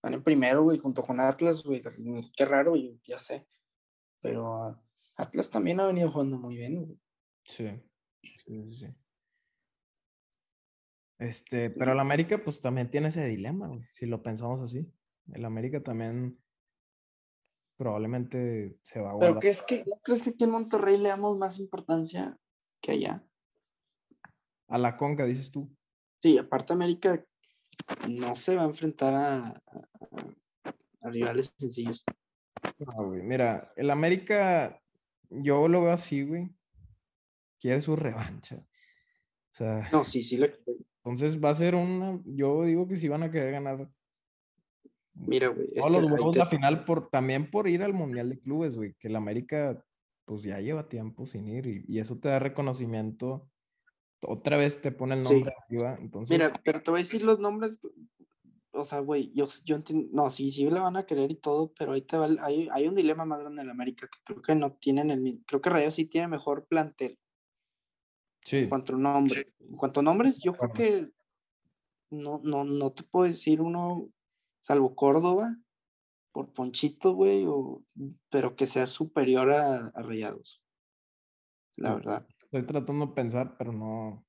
Van 0.03 0.15
en 0.15 0.23
primero, 0.23 0.63
güey, 0.63 0.79
junto 0.79 1.03
con 1.03 1.21
Atlas, 1.21 1.65
güey. 1.65 1.83
Qué 2.37 2.45
raro, 2.45 2.71
güey, 2.71 3.01
ya 3.05 3.19
sé. 3.19 3.47
Pero 4.21 4.81
Atlas 5.17 5.51
también 5.51 5.81
ha 5.81 5.87
venido 5.87 6.11
jugando 6.11 6.39
muy 6.39 6.57
bien, 6.57 6.85
güey. 6.85 7.01
Sí, 7.43 7.69
sí, 8.23 8.71
sí. 8.71 8.87
Este, 11.19 11.71
pero 11.71 11.93
el 11.93 12.01
América 12.01 12.39
pues 12.43 12.61
también 12.61 12.91
tiene 12.91 13.09
ese 13.09 13.25
dilema, 13.25 13.71
si 13.93 14.07
lo 14.07 14.23
pensamos 14.23 14.61
así. 14.61 14.87
El 15.33 15.45
América 15.45 15.83
también 15.83 16.39
probablemente 17.77 18.79
se 18.85 19.01
va 19.01 19.11
a 19.11 19.13
guardar. 19.15 19.31
Pero 19.31 19.41
¿qué 19.41 19.51
es 19.51 19.63
que, 19.63 19.85
¿no 19.87 19.99
crees 20.03 20.23
que 20.23 20.31
aquí 20.31 20.45
en 20.45 20.51
Monterrey 20.51 20.99
le 20.99 21.09
damos 21.09 21.37
más 21.37 21.59
importancia 21.59 22.39
que 22.81 22.93
allá? 22.93 23.25
A 24.69 24.79
la 24.79 24.97
conca, 24.97 25.25
dices 25.25 25.51
tú. 25.51 25.69
Sí, 26.21 26.39
aparte 26.39 26.73
América 26.73 27.25
no 28.09 28.35
se 28.35 28.57
va 28.57 28.63
a 28.63 28.67
enfrentar 28.67 29.15
a, 29.15 29.63
rivales 31.03 31.55
sencillos. 31.57 32.05
No, 32.79 33.07
güey, 33.07 33.23
mira, 33.23 33.73
el 33.77 33.91
América, 33.91 34.83
yo 35.31 35.69
lo 35.69 35.83
veo 35.83 35.93
así, 35.93 36.23
güey 36.23 36.51
quiere 37.61 37.81
su 37.81 37.97
revancha. 37.97 38.57
O 38.57 39.55
sea. 39.57 39.89
No, 39.93 40.05
sí, 40.05 40.23
sí 40.23 40.37
le 40.37 40.55
Entonces 40.99 41.43
va 41.43 41.51
a 41.51 41.55
ser 41.55 41.75
una. 41.75 42.21
Yo 42.25 42.65
digo 42.65 42.87
que 42.87 42.97
sí 42.97 43.09
van 43.09 43.23
a 43.23 43.31
querer 43.31 43.53
ganar. 43.53 43.89
Mira, 45.17 45.49
güey. 45.49 45.69
Todos 45.69 45.91
los 45.91 46.05
huevos 46.11 46.37
la 46.37 46.47
final 46.47 46.85
por, 46.85 47.09
también 47.09 47.51
por 47.51 47.69
ir 47.69 47.83
al 47.83 47.93
Mundial 47.93 48.29
de 48.31 48.39
Clubes, 48.39 48.77
güey. 48.77 48.95
Que 48.99 49.09
el 49.09 49.17
América, 49.17 49.83
pues 50.25 50.43
ya 50.43 50.61
lleva 50.61 50.89
tiempo 50.89 51.27
sin 51.27 51.49
ir. 51.49 51.85
Y, 51.89 51.99
eso 51.99 52.19
te 52.19 52.29
da 52.29 52.39
reconocimiento. 52.39 53.49
Otra 54.23 54.57
vez 54.57 54.81
te 54.81 54.93
pone 54.93 55.15
el 55.15 55.23
nombre 55.23 55.53
arriba. 55.67 55.97
Entonces. 56.01 56.37
Mira, 56.37 56.53
pero 56.65 56.83
te 56.83 56.91
voy 56.91 57.01
a 57.01 57.03
decir 57.03 57.23
los 57.25 57.39
nombres. 57.39 57.81
O 58.73 58.85
sea, 58.85 59.01
güey, 59.01 59.33
yo, 59.35 59.47
yo 59.65 59.77
entiendo. 59.77 60.09
No, 60.13 60.31
sí, 60.31 60.51
sí 60.51 60.69
le 60.69 60.81
van 60.81 60.97
a 60.97 61.07
querer 61.07 61.31
y 61.31 61.37
todo, 61.37 61.73
pero 61.79 61.93
ahí 61.93 62.03
te 62.03 62.17
va. 62.17 62.29
Hay, 62.43 62.69
hay 62.71 62.89
un 62.89 62.95
dilema 62.95 63.25
más 63.25 63.41
grande 63.41 63.63
en 63.63 63.69
el 63.69 63.71
América 63.71 64.07
que 64.07 64.19
creo 64.25 64.43
que 64.43 64.55
no 64.55 64.73
tienen 64.75 65.11
el. 65.11 65.43
Creo 65.47 65.61
que 65.61 65.71
Rayo 65.71 65.91
sí 65.91 66.07
tiene 66.07 66.29
mejor 66.29 66.67
plantel. 66.67 67.19
En 68.53 68.69
cuanto 68.69 68.95
a 68.95 68.99
nombres. 68.99 69.47
En 69.61 69.77
cuanto 69.77 70.01
a 70.01 70.03
nombres, 70.03 70.39
yo 70.39 70.53
creo 70.53 70.73
que 70.73 71.11
no, 72.11 72.41
no, 72.45 72.65
no 72.65 72.93
te 72.93 73.03
puedo 73.03 73.29
decir 73.29 73.61
uno, 73.61 74.09
salvo 74.67 74.97
Córdoba, 74.97 75.57
por 76.33 76.53
Ponchito, 76.53 77.13
güey, 77.13 77.45
o, 77.47 77.85
pero 78.31 78.57
que 78.57 78.67
sea 78.67 78.89
superior 78.89 79.53
a, 79.53 79.93
Rayados. 79.95 80.61
La 81.77 81.95
verdad. 81.95 82.27
Estoy 82.41 82.67
tratando 82.67 83.07
de 83.07 83.13
pensar, 83.13 83.57
pero 83.57 83.73
no. 83.73 84.27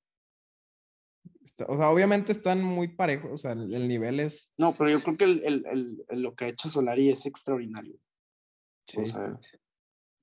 O 1.66 1.76
sea, 1.76 1.90
obviamente 1.90 2.30
están 2.30 2.62
muy 2.62 2.86
parejos, 2.86 3.32
o 3.32 3.36
sea, 3.36 3.52
el, 3.52 3.88
nivel 3.88 4.20
es. 4.20 4.52
No, 4.56 4.76
pero 4.76 4.90
yo 4.90 5.00
creo 5.00 5.16
que 5.16 5.24
el, 5.24 6.04
lo 6.10 6.36
que 6.36 6.44
ha 6.44 6.48
hecho 6.48 6.68
Solari 6.68 7.08
es 7.08 7.26
extraordinario. 7.26 7.98
Sí. 8.86 9.00
O 9.00 9.06
sea, 9.06 9.40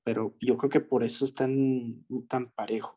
pero 0.05 0.37
yo 0.39 0.55
creo 0.55 0.69
que 0.69 0.79
por 0.79 1.03
eso 1.03 1.25
están 1.25 2.05
tan 2.29 2.51
parejos. 2.51 2.95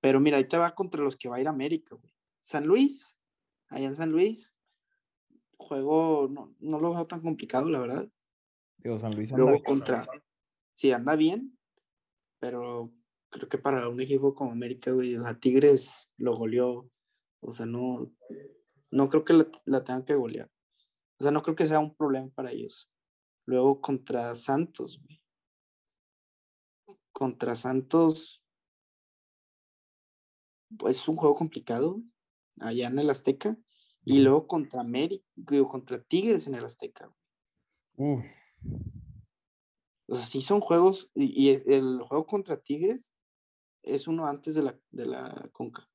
Pero 0.00 0.18
mira, 0.18 0.38
ahí 0.38 0.48
te 0.48 0.58
va 0.58 0.74
contra 0.74 1.02
los 1.02 1.16
que 1.16 1.28
va 1.28 1.36
a 1.36 1.40
ir 1.40 1.46
América, 1.46 1.94
güey. 1.94 2.12
San 2.42 2.66
Luis, 2.66 3.16
allá 3.68 3.86
en 3.86 3.96
San 3.96 4.10
Luis, 4.10 4.52
juego 5.60 6.28
no, 6.28 6.54
no 6.58 6.80
lo 6.80 6.94
veo 6.94 7.06
tan 7.06 7.20
complicado, 7.20 7.68
la 7.68 7.80
verdad. 7.80 8.08
Digo, 8.78 8.98
San 8.98 9.14
Luis 9.14 9.32
anda 9.32 9.44
Luego 9.44 9.62
contra, 9.62 10.06
sí, 10.74 10.90
anda 10.92 11.14
bien, 11.16 11.58
pero 12.38 12.92
creo 13.30 13.48
que 13.48 13.58
para 13.58 13.88
un 13.88 14.00
equipo 14.00 14.34
como 14.34 14.52
América, 14.52 14.90
güey, 14.90 15.16
o 15.16 15.22
sea, 15.22 15.38
Tigres 15.38 16.12
lo 16.16 16.34
goleó, 16.34 16.90
o 17.40 17.52
sea, 17.52 17.66
no, 17.66 18.12
no 18.90 19.08
creo 19.08 19.24
que 19.24 19.34
la, 19.34 19.46
la 19.66 19.84
tengan 19.84 20.04
que 20.04 20.14
golear. 20.14 20.50
O 21.18 21.22
sea, 21.22 21.30
no 21.30 21.42
creo 21.42 21.54
que 21.54 21.66
sea 21.66 21.78
un 21.78 21.94
problema 21.94 22.28
para 22.30 22.50
ellos. 22.50 22.90
Luego 23.46 23.80
contra 23.80 24.34
Santos, 24.34 25.00
güey. 25.04 25.20
Contra 27.12 27.54
Santos, 27.54 28.42
pues 30.78 30.98
es 30.98 31.08
un 31.08 31.16
juego 31.16 31.34
complicado 31.34 32.00
allá 32.60 32.88
en 32.88 32.98
el 32.98 33.10
Azteca. 33.10 33.58
Y 34.04 34.20
luego 34.20 34.46
contra 34.46 34.80
América, 34.80 35.24
contra 35.68 36.02
Tigres 36.02 36.46
en 36.46 36.54
el 36.54 36.64
Azteca. 36.64 37.12
O 37.96 38.24
sea, 40.14 40.26
sí 40.26 40.42
son 40.42 40.60
juegos, 40.60 41.10
y, 41.14 41.50
el 41.50 42.00
juego 42.02 42.26
contra 42.26 42.56
Tigres 42.56 43.12
es 43.82 44.08
uno 44.08 44.26
antes 44.26 44.54
de 44.54 44.62
la, 44.62 44.78
de 44.90 45.06
la 45.06 45.50
Conca. 45.52 45.88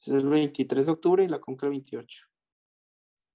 Es 0.00 0.08
el 0.08 0.28
23 0.28 0.86
de 0.86 0.92
octubre 0.92 1.24
y 1.24 1.28
la 1.28 1.40
Conca 1.40 1.66
el 1.66 1.70
28. 1.70 2.26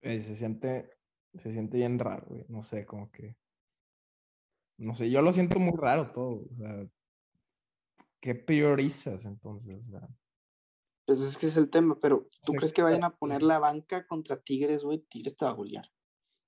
se 0.02 0.36
siente, 0.36 0.98
se 1.34 1.52
siente 1.52 1.78
bien 1.78 1.98
raro, 1.98 2.28
güey. 2.28 2.46
No 2.50 2.62
sé, 2.62 2.86
como 2.86 3.12
que. 3.12 3.36
No 4.78 4.96
sé, 4.96 5.10
yo 5.10 5.22
lo 5.22 5.32
siento 5.32 5.60
muy 5.60 5.76
raro 5.76 6.12
todo. 6.12 6.46
O 6.52 6.56
sea, 6.56 6.88
¿Qué 8.20 8.36
priorizas 8.36 9.26
entonces? 9.26 9.90
Pues 11.08 11.22
es 11.22 11.38
que 11.38 11.46
es 11.46 11.56
el 11.56 11.70
tema, 11.70 11.98
pero 12.02 12.30
¿tú 12.44 12.52
crees 12.52 12.74
que 12.74 12.82
vayan 12.82 13.06
a 13.06 13.16
poner 13.16 13.42
la 13.42 13.60
banca 13.60 14.06
contra 14.06 14.42
Tigres, 14.42 14.84
güey? 14.84 15.00
Tigres 15.00 15.38
te 15.38 15.46
va 15.46 15.52
a 15.52 15.54
golear. 15.54 15.90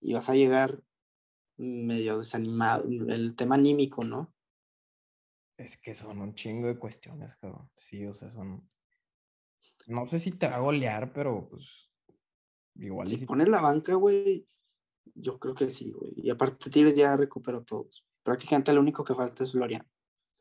Y 0.02 0.12
vas 0.12 0.28
a 0.28 0.36
llegar 0.36 0.84
medio 1.56 2.18
desanimado. 2.18 2.84
El 2.84 3.38
tema 3.38 3.56
anímico, 3.56 4.04
¿no? 4.04 4.36
Es 5.56 5.78
que 5.78 5.96
son 5.96 6.20
un 6.20 6.36
chingo 6.36 6.68
de 6.68 6.78
cuestiones, 6.78 7.38
cabrón. 7.38 7.72
Sí, 7.78 8.06
o 8.06 8.14
sea, 8.14 8.32
son. 8.32 8.70
No 9.88 10.06
sé 10.08 10.20
si 10.20 10.32
te 10.32 10.50
va 10.50 10.58
a 10.58 10.60
golear, 10.60 11.14
pero 11.14 11.48
pues. 11.48 11.90
Igual. 12.76 13.08
Si, 13.08 13.26
pones 13.26 13.48
la 13.48 13.62
banca, 13.62 13.96
güey, 13.96 14.46
yo 15.16 15.40
creo 15.40 15.56
que 15.56 15.70
sí, 15.72 15.90
güey. 15.94 16.12
Y 16.18 16.32
aparte, 16.32 16.70
Tigres 16.70 16.98
ya 16.98 17.16
recuperó 17.16 17.64
todos. 17.64 18.06
Prácticamente 18.24 18.74
lo 18.74 18.82
único 18.82 19.06
que 19.06 19.16
falta 19.16 19.42
es 19.42 19.54
Florian. 19.54 19.90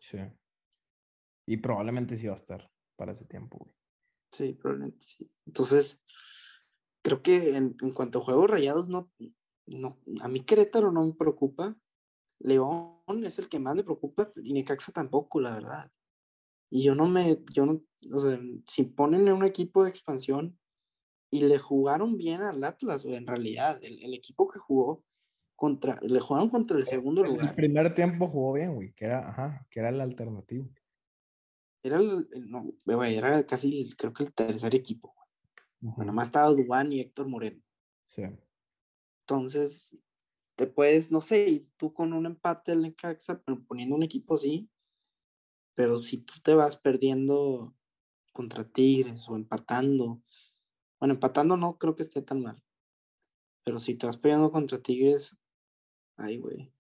Sí. 0.01 0.19
Y 1.47 1.59
probablemente 1.59 2.17
sí 2.17 2.27
va 2.27 2.33
a 2.33 2.37
estar 2.37 2.69
para 2.97 3.13
ese 3.13 3.25
tiempo, 3.25 3.59
güey. 3.59 3.78
Sí, 4.31 4.53
probablemente 4.55 4.99
sí. 5.01 5.31
Entonces, 5.47 6.03
creo 7.03 7.23
que 7.23 7.57
en, 7.57 7.75
cuanto 7.95 8.19
a 8.19 8.25
juegos 8.25 8.51
rayados, 8.51 8.89
no, 8.89 9.11
no, 9.67 9.99
a 10.21 10.29
mí 10.29 10.45
Querétaro 10.45 10.93
no 10.93 11.07
me 11.07 11.15
preocupa. 11.15 11.77
León 12.41 13.25
es 13.25 13.39
el 13.39 13.49
que 13.49 13.59
más 13.59 13.75
me 13.75 13.85
preocupa 13.85 14.31
y 14.37 14.53
Necaxa 14.53 14.93
tampoco, 14.93 15.41
la 15.41 15.53
verdad. 15.53 15.91
Y 16.71 16.83
yo 16.83 16.95
no 16.95 17.07
me, 17.07 17.43
yo 17.53 17.67
no, 17.67 17.83
o 18.13 18.21
sea, 18.21 18.39
si 18.67 18.85
ponen 18.85 19.27
en 19.27 19.35
un 19.35 19.45
equipo 19.45 19.83
de 19.83 19.91
expansión 19.91 20.59
y 21.31 21.41
le 21.41 21.59
jugaron 21.59 22.17
bien 22.17 22.43
al 22.43 22.63
Atlas, 22.63 23.05
o 23.05 23.09
en 23.09 23.27
realidad, 23.27 23.79
el, 23.83 24.03
el, 24.03 24.15
equipo 24.15 24.49
que 24.49 24.59
jugó 24.59 25.05
contra, 25.57 25.99
le 26.03 26.21
jugaron 26.21 26.49
contra 26.49 26.77
el 26.77 26.85
segundo 26.85 27.25
lugar. 27.25 27.49
El 27.49 27.55
primer 27.55 27.95
tiempo 27.95 28.29
jugó 28.29 28.53
bien, 28.53 28.75
güey, 28.75 28.93
que 28.93 29.07
era, 29.07 29.29
ajá, 29.29 29.67
que 29.71 29.81
era 29.81 29.89
el 29.89 30.01
alternativo. 30.01 30.69
Era 31.83 31.99
el, 31.99 32.29
no, 32.49 32.75
era 33.05 33.47
casi, 33.47 33.95
creo 33.97 34.13
que 34.13 34.25
el 34.25 34.33
tercer 34.33 34.75
equipo. 34.75 35.15
Bueno, 35.81 36.13
más 36.13 36.29
estaba 36.29 36.49
Dubán 36.51 36.93
y 36.93 37.01
Héctor 37.01 37.29
Moreno. 37.29 37.63
Sí. 38.07 38.23
Entonces, 39.23 39.97
te 40.57 40.67
puedes, 40.67 41.13
no 41.13 41.21
sé, 41.21 41.49
ir 41.49 41.71
tú 41.77 41.93
con 41.93 42.13
un 42.13 42.27
empate 42.27 42.73
al 42.73 42.83
Necaxa, 42.83 43.41
pero 43.43 43.63
poniendo 43.65 43.95
un 43.95 44.03
equipo 44.03 44.35
así, 44.35 44.69
Pero 45.75 45.97
si 45.99 46.19
tú 46.19 46.35
te 46.43 46.55
vas 46.55 46.77
perdiendo 46.77 47.77
contra 48.33 48.65
Tigres 48.65 49.29
o 49.29 49.37
empatando, 49.37 50.21
bueno, 50.99 51.15
empatando 51.15 51.57
no 51.57 51.79
creo 51.79 51.95
que 51.95 52.03
esté 52.03 52.23
tan 52.23 52.43
mal. 52.43 52.61
Pero 53.65 53.79
si 53.79 53.95
te 53.95 54.07
vas 54.07 54.17
perdiendo 54.17 54.51
contra 54.51 54.83
Tigres, 54.83 55.37
ay, 56.17 56.39
güey. 56.39 56.73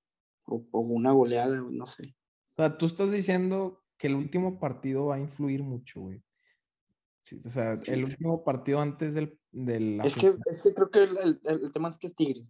O, 0.45 0.67
o 0.73 0.81
una 0.81 1.13
goleada, 1.13 1.57
no 1.57 1.87
sé. 1.87 2.17
O 2.53 2.57
sea, 2.57 2.77
tú 2.77 2.87
estás 2.87 3.13
diciendo 3.13 3.85
que 3.99 4.07
el 4.07 4.15
último 4.15 4.59
partido 4.59 5.07
va 5.07 5.17
a 5.17 5.21
influir 5.21 5.63
mucho, 5.63 6.01
güey. 6.01 6.23
o 7.45 7.51
sea, 7.51 7.75
el 7.87 8.05
último 8.05 8.45
partido 8.45 8.81
antes 8.81 9.15
del... 9.15 9.39
del 9.51 10.01
es, 10.05 10.15
que, 10.15 10.35
es 10.47 10.63
que 10.63 10.73
creo 10.73 10.91
que 10.91 11.03
el, 11.03 11.41
el, 11.45 11.73
tema 11.73 11.89
es 11.89 11.99
que 11.99 12.07
es 12.07 12.15
Tigres. 12.15 12.47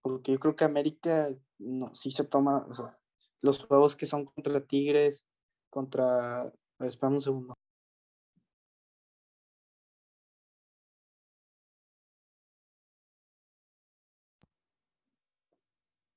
Porque 0.00 0.32
yo 0.32 0.40
creo 0.40 0.56
que 0.56 0.64
América 0.64 1.28
no, 1.58 1.94
sí 1.94 2.10
se 2.10 2.24
toma, 2.24 2.66
o 2.68 2.74
sea, 2.74 2.98
los 3.42 3.64
juegos 3.64 3.94
que 3.94 4.06
son 4.06 4.24
contra 4.24 4.64
Tigres, 4.66 5.26
contra... 5.70 6.42
A 6.42 6.52
ver, 6.78 6.88
espérame 6.88 7.14
un 7.14 7.20
segundo. 7.20 7.54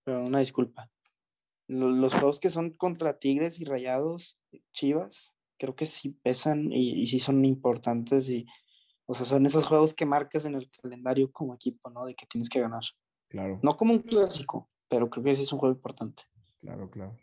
Pero 0.03 0.25
una 0.25 0.39
disculpa. 0.39 0.89
Los, 1.67 2.13
juegos 2.13 2.39
que 2.39 2.49
son 2.49 2.71
contra 2.71 3.17
Tigres 3.17 3.59
y 3.59 3.65
Rayados, 3.65 4.39
Chivas, 4.71 5.35
creo 5.57 5.75
que 5.75 5.85
sí 5.85 6.09
pesan 6.09 6.71
y, 6.71 7.01
y 7.01 7.07
sí 7.07 7.19
son 7.19 7.43
importantes 7.43 8.29
y, 8.29 8.45
o 9.05 9.13
sea, 9.13 9.25
son 9.25 9.45
esos 9.45 9.65
juegos 9.65 9.93
que 9.93 10.05
marcas 10.05 10.45
en 10.45 10.55
el 10.55 10.69
calendario 10.69 11.31
como 11.31 11.53
equipo, 11.55 11.89
¿no? 11.89 12.05
De 12.05 12.15
que 12.15 12.25
tienes 12.25 12.49
que 12.49 12.59
ganar. 12.59 12.83
Claro. 13.29 13.59
No 13.61 13.77
como 13.77 13.93
un 13.93 13.99
clásico, 13.99 14.69
pero 14.87 15.09
creo 15.09 15.23
que 15.23 15.35
sí 15.35 15.43
es 15.43 15.53
un 15.53 15.59
juego 15.59 15.75
importante. 15.75 16.23
Claro, 16.61 16.89
claro. 16.89 17.15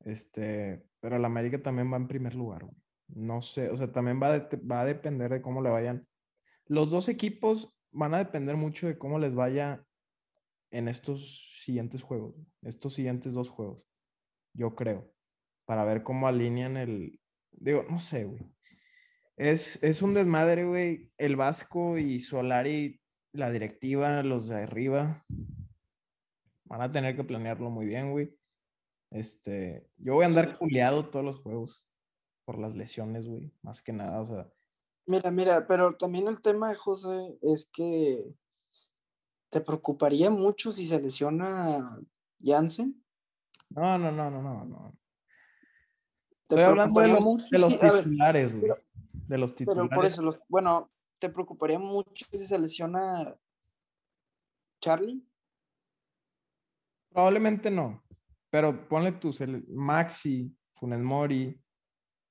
Este, 0.00 0.86
pero 1.00 1.16
el 1.16 1.24
América 1.24 1.62
también 1.62 1.92
va 1.92 1.96
en 1.96 2.08
primer 2.08 2.34
lugar. 2.34 2.66
No 3.08 3.42
sé, 3.42 3.70
o 3.70 3.76
sea, 3.76 3.92
también 3.92 4.20
va, 4.22 4.48
va 4.70 4.80
a 4.80 4.84
depender 4.84 5.30
de 5.30 5.42
cómo 5.42 5.62
le 5.62 5.70
vayan. 5.70 6.06
Los 6.66 6.90
dos 6.90 7.08
equipos 7.08 7.74
van 7.90 8.14
a 8.14 8.18
depender 8.18 8.56
mucho 8.56 8.86
de 8.86 8.98
cómo 8.98 9.18
les 9.18 9.34
vaya 9.34 9.83
en 10.74 10.88
estos 10.88 11.60
siguientes 11.62 12.02
juegos, 12.02 12.34
estos 12.62 12.94
siguientes 12.94 13.32
dos 13.32 13.48
juegos, 13.48 13.86
yo 14.54 14.74
creo, 14.74 15.14
para 15.66 15.84
ver 15.84 16.02
cómo 16.02 16.26
alinean 16.26 16.76
el, 16.76 17.20
digo, 17.52 17.84
no 17.88 18.00
sé, 18.00 18.24
güey. 18.24 18.42
Es, 19.36 19.82
es 19.82 20.02
un 20.02 20.14
desmadre, 20.14 20.64
güey. 20.64 21.12
El 21.16 21.36
Vasco 21.36 21.96
y 21.98 22.18
Solari, 22.18 23.00
la 23.32 23.50
directiva, 23.50 24.22
los 24.22 24.48
de 24.48 24.62
arriba, 24.62 25.24
van 26.64 26.82
a 26.82 26.90
tener 26.90 27.16
que 27.16 27.24
planearlo 27.24 27.70
muy 27.70 27.86
bien, 27.86 28.10
güey. 28.10 28.36
Este, 29.10 29.88
yo 29.96 30.14
voy 30.14 30.24
a 30.24 30.26
andar 30.26 30.58
culiado 30.58 31.08
todos 31.08 31.24
los 31.24 31.38
juegos 31.38 31.84
por 32.44 32.58
las 32.58 32.74
lesiones, 32.74 33.28
güey, 33.28 33.52
más 33.62 33.80
que 33.80 33.92
nada, 33.92 34.20
o 34.20 34.24
sea. 34.24 34.50
Mira, 35.06 35.30
mira, 35.30 35.66
pero 35.68 35.96
también 35.96 36.26
el 36.26 36.40
tema 36.40 36.70
de 36.70 36.74
José 36.74 37.38
es 37.42 37.66
que 37.66 38.24
te 39.54 39.60
preocuparía 39.60 40.30
mucho 40.30 40.72
si 40.72 40.84
se 40.84 41.00
lesiona 41.00 41.96
Jansen. 42.42 43.00
No, 43.70 43.96
no, 43.96 44.10
no, 44.10 44.28
no, 44.28 44.42
no, 44.42 44.64
no. 44.64 44.98
Estoy 46.42 46.64
hablando 46.64 47.00
de 47.00 47.08
los, 47.08 47.50
de 47.50 47.58
los 47.60 47.78
titulares, 47.78 48.58
güey. 48.58 48.72
De 49.12 49.38
los 49.38 49.54
titulares. 49.54 49.88
Pero 49.88 49.96
por 49.96 50.06
eso, 50.06 50.22
los, 50.22 50.40
bueno, 50.48 50.90
¿te 51.20 51.28
preocuparía 51.28 51.78
mucho 51.78 52.26
si 52.32 52.44
se 52.44 52.58
lesiona 52.58 53.32
Charlie? 54.80 55.24
Probablemente 57.10 57.70
no. 57.70 58.02
Pero 58.50 58.88
ponle 58.88 59.12
tú, 59.12 59.30
Maxi, 59.68 60.52
Funes 60.72 61.00
Mori, 61.00 61.56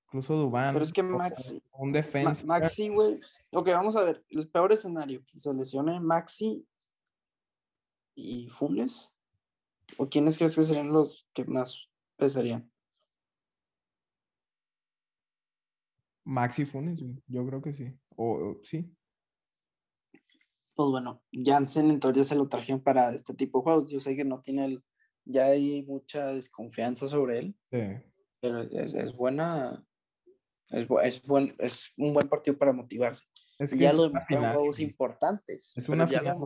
incluso 0.07 0.35
Dubán. 0.35 0.73
Pero 0.73 0.83
es 0.83 0.91
que 0.91 1.03
Maxi. 1.03 1.63
Un 1.71 1.93
defensa. 1.93 2.45
Maxi, 2.45 2.89
güey. 2.89 3.17
Ok, 3.53 3.69
vamos 3.69 3.95
a 3.95 4.03
ver. 4.03 4.25
El 4.27 4.49
peor 4.49 4.73
escenario, 4.73 5.23
que 5.25 5.39
se 5.39 5.53
lesione 5.53 6.01
Maxi 6.01 6.67
y 8.15 8.47
Funes. 8.49 9.11
¿O 9.97 10.09
quiénes 10.09 10.37
crees 10.37 10.55
que 10.55 10.63
serían 10.63 10.91
los 10.91 11.27
que 11.33 11.45
más 11.45 11.89
pesarían? 12.17 12.71
Maxi 16.25 16.65
Funes, 16.65 17.03
yo 17.27 17.45
creo 17.45 17.61
que 17.61 17.73
sí. 17.73 17.93
O, 18.15 18.59
sí. 18.63 18.95
Pues 20.75 20.89
bueno, 20.89 21.21
Jansen 21.31 21.91
en 21.91 21.99
teoría 21.99 22.23
se 22.23 22.35
lo 22.35 22.47
trajeron 22.47 22.81
para 22.81 23.13
este 23.13 23.33
tipo 23.33 23.59
de 23.59 23.63
juegos. 23.63 23.91
Yo 23.91 23.99
sé 23.99 24.15
que 24.15 24.25
no 24.25 24.41
tiene 24.41 24.65
el, 24.65 24.83
ya 25.25 25.45
hay 25.45 25.83
mucha 25.83 26.27
desconfianza 26.27 27.07
sobre 27.07 27.39
él. 27.39 27.55
Sí. 27.71 27.81
Pero 28.39 28.61
es, 28.61 29.15
buena. 29.15 29.85
Es, 30.69 30.87
es, 31.03 31.25
buen, 31.25 31.53
es 31.59 31.93
un 31.97 32.13
buen 32.13 32.27
partido 32.27 32.57
para 32.57 32.73
motivarse. 32.73 33.23
Es 33.59 33.71
ya 33.71 33.93
lo 33.93 34.03
demostraron 34.03 34.53
juegos 34.53 34.79
importantes. 34.79 35.77
Es 35.77 35.87
una 35.87 36.07
final. 36.07 36.37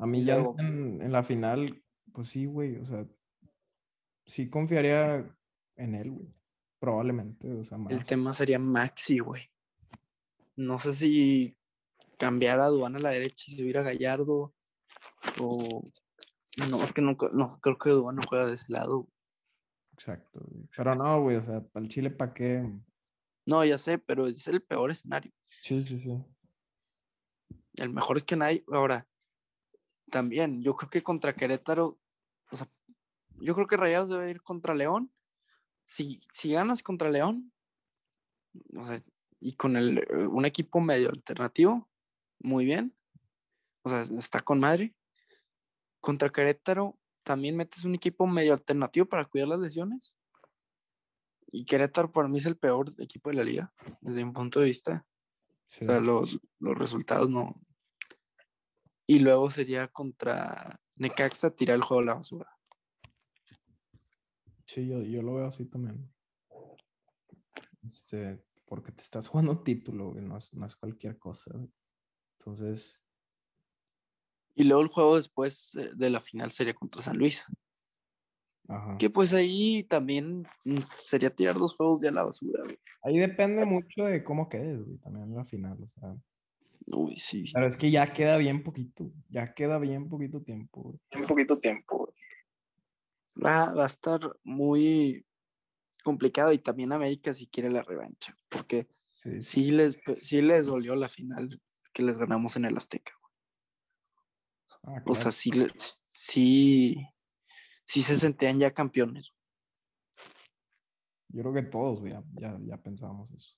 A 0.00 0.06
mí 0.06 0.24
ya 0.24 0.42
en, 0.58 1.02
en, 1.02 1.12
la 1.12 1.22
final, 1.22 1.82
pues 2.12 2.28
sí, 2.28 2.46
güey. 2.46 2.76
O 2.76 2.84
sea, 2.84 3.06
sí 4.26 4.48
confiaría 4.48 5.26
en 5.76 5.94
él, 5.94 6.10
güey. 6.10 6.28
Probablemente. 6.78 7.50
O 7.52 7.62
sea, 7.62 7.78
El 7.90 8.04
tema 8.04 8.32
sería 8.32 8.58
Maxi, 8.58 9.20
güey. 9.20 9.50
No 10.56 10.78
sé 10.78 10.94
si 10.94 11.56
cambiar 12.18 12.60
a 12.60 12.66
Duana 12.66 12.98
a 12.98 13.02
la 13.02 13.10
derecha 13.10 13.44
y 13.48 13.56
subir 13.56 13.78
a 13.78 13.82
Gallardo. 13.82 14.54
O 15.40 15.90
no, 16.68 16.82
es 16.82 16.92
que 16.92 17.00
no, 17.00 17.16
no 17.32 17.60
creo 17.60 17.78
que 17.78 17.90
no 17.90 18.20
juega 18.28 18.46
de 18.46 18.54
ese 18.54 18.72
lado. 18.72 19.08
Exacto. 19.92 20.44
Pero 20.76 20.94
no, 20.94 21.22
güey, 21.22 21.36
o 21.36 21.42
sea, 21.42 21.60
para 21.60 21.84
el 21.84 21.88
Chile, 21.88 22.10
¿para 22.10 22.34
qué? 22.34 22.68
No, 23.46 23.64
ya 23.64 23.78
sé, 23.78 23.98
pero 23.98 24.26
es 24.26 24.46
el 24.48 24.62
peor 24.62 24.90
escenario. 24.90 25.32
Sí, 25.46 25.84
sí, 25.84 26.00
sí. 26.00 26.24
El 27.76 27.90
mejor 27.90 28.16
es 28.16 28.24
que 28.24 28.36
nadie. 28.36 28.64
Ahora, 28.72 29.06
también, 30.12 30.62
yo 30.62 30.76
creo 30.76 30.90
que 30.90 31.02
contra 31.02 31.34
Querétaro, 31.34 31.98
o 32.50 32.56
sea, 32.56 32.68
yo 33.40 33.54
creo 33.54 33.66
que 33.66 33.78
Rayados 33.78 34.10
debe 34.10 34.30
ir 34.30 34.42
contra 34.42 34.74
León. 34.74 35.10
Si, 35.84 36.20
si 36.32 36.52
ganas 36.52 36.82
contra 36.82 37.10
León, 37.10 37.50
o 38.76 38.84
sea, 38.84 39.02
y 39.40 39.54
con 39.54 39.76
el, 39.76 40.06
un 40.30 40.44
equipo 40.44 40.80
medio 40.80 41.08
alternativo, 41.08 41.88
muy 42.38 42.66
bien. 42.66 42.94
O 43.82 43.90
sea, 43.90 44.02
está 44.02 44.42
con 44.42 44.60
madre. 44.60 44.94
Contra 46.00 46.30
Querétaro 46.30 46.98
también 47.24 47.56
metes 47.56 47.84
un 47.84 47.94
equipo 47.94 48.26
medio 48.26 48.52
alternativo 48.52 49.06
para 49.06 49.24
cuidar 49.24 49.48
las 49.48 49.60
lesiones. 49.60 50.14
Y 51.46 51.64
Querétaro 51.64 52.12
para 52.12 52.28
mí 52.28 52.38
es 52.38 52.46
el 52.46 52.56
peor 52.56 52.92
equipo 52.98 53.30
de 53.30 53.36
la 53.36 53.44
liga, 53.44 53.72
desde 54.00 54.24
mi 54.24 54.32
punto 54.32 54.60
de 54.60 54.66
vista. 54.66 55.06
O 55.68 55.86
sea, 55.86 56.00
los, 56.00 56.38
resultados 56.60 57.30
no. 57.30 57.54
Y 59.06 59.18
luego 59.18 59.50
sería 59.50 59.88
contra 59.88 60.80
Necaxa 60.96 61.50
tirar 61.50 61.76
el 61.76 61.82
juego 61.82 62.02
a 62.02 62.06
la 62.06 62.14
basura. 62.14 62.48
Sí, 64.64 64.88
yo, 64.88 65.22
lo 65.22 65.34
veo 65.34 65.46
así 65.46 65.66
también. 65.66 66.10
Este, 67.84 68.42
porque 68.64 68.92
te 68.92 69.02
estás 69.02 69.28
jugando 69.28 69.62
título, 69.62 70.14
no 70.14 70.38
es, 70.38 70.54
no 70.54 70.64
es 70.64 70.76
cualquier 70.76 71.18
cosa. 71.18 71.50
Entonces, 72.38 73.02
y 74.54 74.64
luego 74.64 74.82
el 74.82 74.88
juego 74.88 75.16
después 75.16 75.76
de 75.94 76.10
la 76.10 76.20
final 76.20 76.50
sería 76.50 76.74
contra 76.74 77.02
San 77.02 77.16
Luis. 77.16 77.44
Ajá. 78.68 78.96
Que 78.98 79.10
pues 79.10 79.32
ahí 79.32 79.82
también 79.84 80.46
mm, 80.64 80.78
sería 80.96 81.34
tirar 81.34 81.56
dos 81.56 81.74
juegos 81.74 82.00
de 82.00 82.08
a 82.08 82.12
la 82.12 82.22
basura, 82.22 82.62
güey. 82.64 82.78
Ahí 83.02 83.18
depende 83.18 83.64
mucho 83.64 84.04
de 84.04 84.22
cómo 84.22 84.48
quedes, 84.48 84.84
güey, 84.84 84.98
también 84.98 85.26
en 85.26 85.34
la 85.34 85.44
final, 85.44 85.82
o 85.82 85.88
sea. 85.88 86.16
Uy, 86.92 87.16
sí. 87.16 87.44
Pero 87.52 87.66
es 87.66 87.76
que 87.76 87.90
ya 87.90 88.12
queda 88.12 88.36
bien 88.36 88.62
poquito, 88.62 89.10
ya 89.28 89.54
queda 89.54 89.78
bien 89.78 90.08
poquito 90.08 90.42
tiempo, 90.42 90.82
güey. 90.82 90.98
Bien 91.10 91.26
poquito 91.26 91.58
tiempo, 91.58 91.98
güey. 91.98 92.12
Va, 93.42 93.72
va 93.72 93.84
a 93.84 93.86
estar 93.86 94.20
muy 94.44 95.24
complicado 96.04 96.52
y 96.52 96.58
también 96.58 96.92
América 96.92 97.32
si 97.32 97.46
quiere 97.46 97.70
la 97.70 97.82
revancha, 97.82 98.36
porque 98.50 98.88
sí, 99.14 99.42
sí. 99.42 99.70
les, 99.70 99.98
sí 100.22 100.42
les 100.42 100.66
dolió 100.66 100.94
la 100.94 101.08
final 101.08 101.60
que 101.94 102.02
les 102.02 102.18
ganamos 102.18 102.56
en 102.56 102.66
el 102.66 102.76
Azteca. 102.76 103.12
Ah, 104.82 105.02
o 105.06 105.14
sea, 105.14 105.30
sí, 105.30 105.50
sí, 106.08 107.08
sí 107.86 108.00
se 108.02 108.18
sentían 108.18 108.58
ya 108.58 108.74
campeones. 108.74 109.32
Yo 111.28 111.40
creo 111.40 111.54
que 111.54 111.62
todos 111.62 112.02
ya, 112.04 112.22
ya, 112.34 112.58
ya 112.60 112.76
pensábamos 112.76 113.30
eso. 113.30 113.56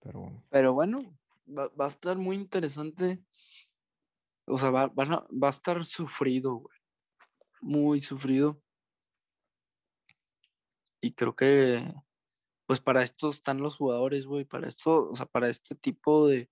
Pero, 0.00 0.44
Pero 0.48 0.72
bueno, 0.72 1.02
va, 1.46 1.84
a 1.84 1.88
estar 1.88 2.16
muy 2.16 2.36
interesante. 2.36 3.22
O 4.46 4.58
sea, 4.58 4.70
va, 4.70 4.86
va 4.86 5.48
a 5.48 5.50
estar 5.50 5.84
sufrido, 5.84 6.54
güey. 6.54 6.78
Muy 7.60 8.00
sufrido. 8.00 8.62
Y 11.00 11.12
creo 11.12 11.36
que, 11.36 11.82
pues 12.66 12.80
para 12.80 13.02
esto 13.02 13.30
están 13.30 13.58
los 13.58 13.76
jugadores, 13.76 14.26
güey. 14.26 14.44
Para 14.44 14.68
esto, 14.68 15.06
o 15.06 15.16
sea, 15.16 15.26
para 15.26 15.48
este 15.48 15.74
tipo 15.74 16.26
de, 16.26 16.50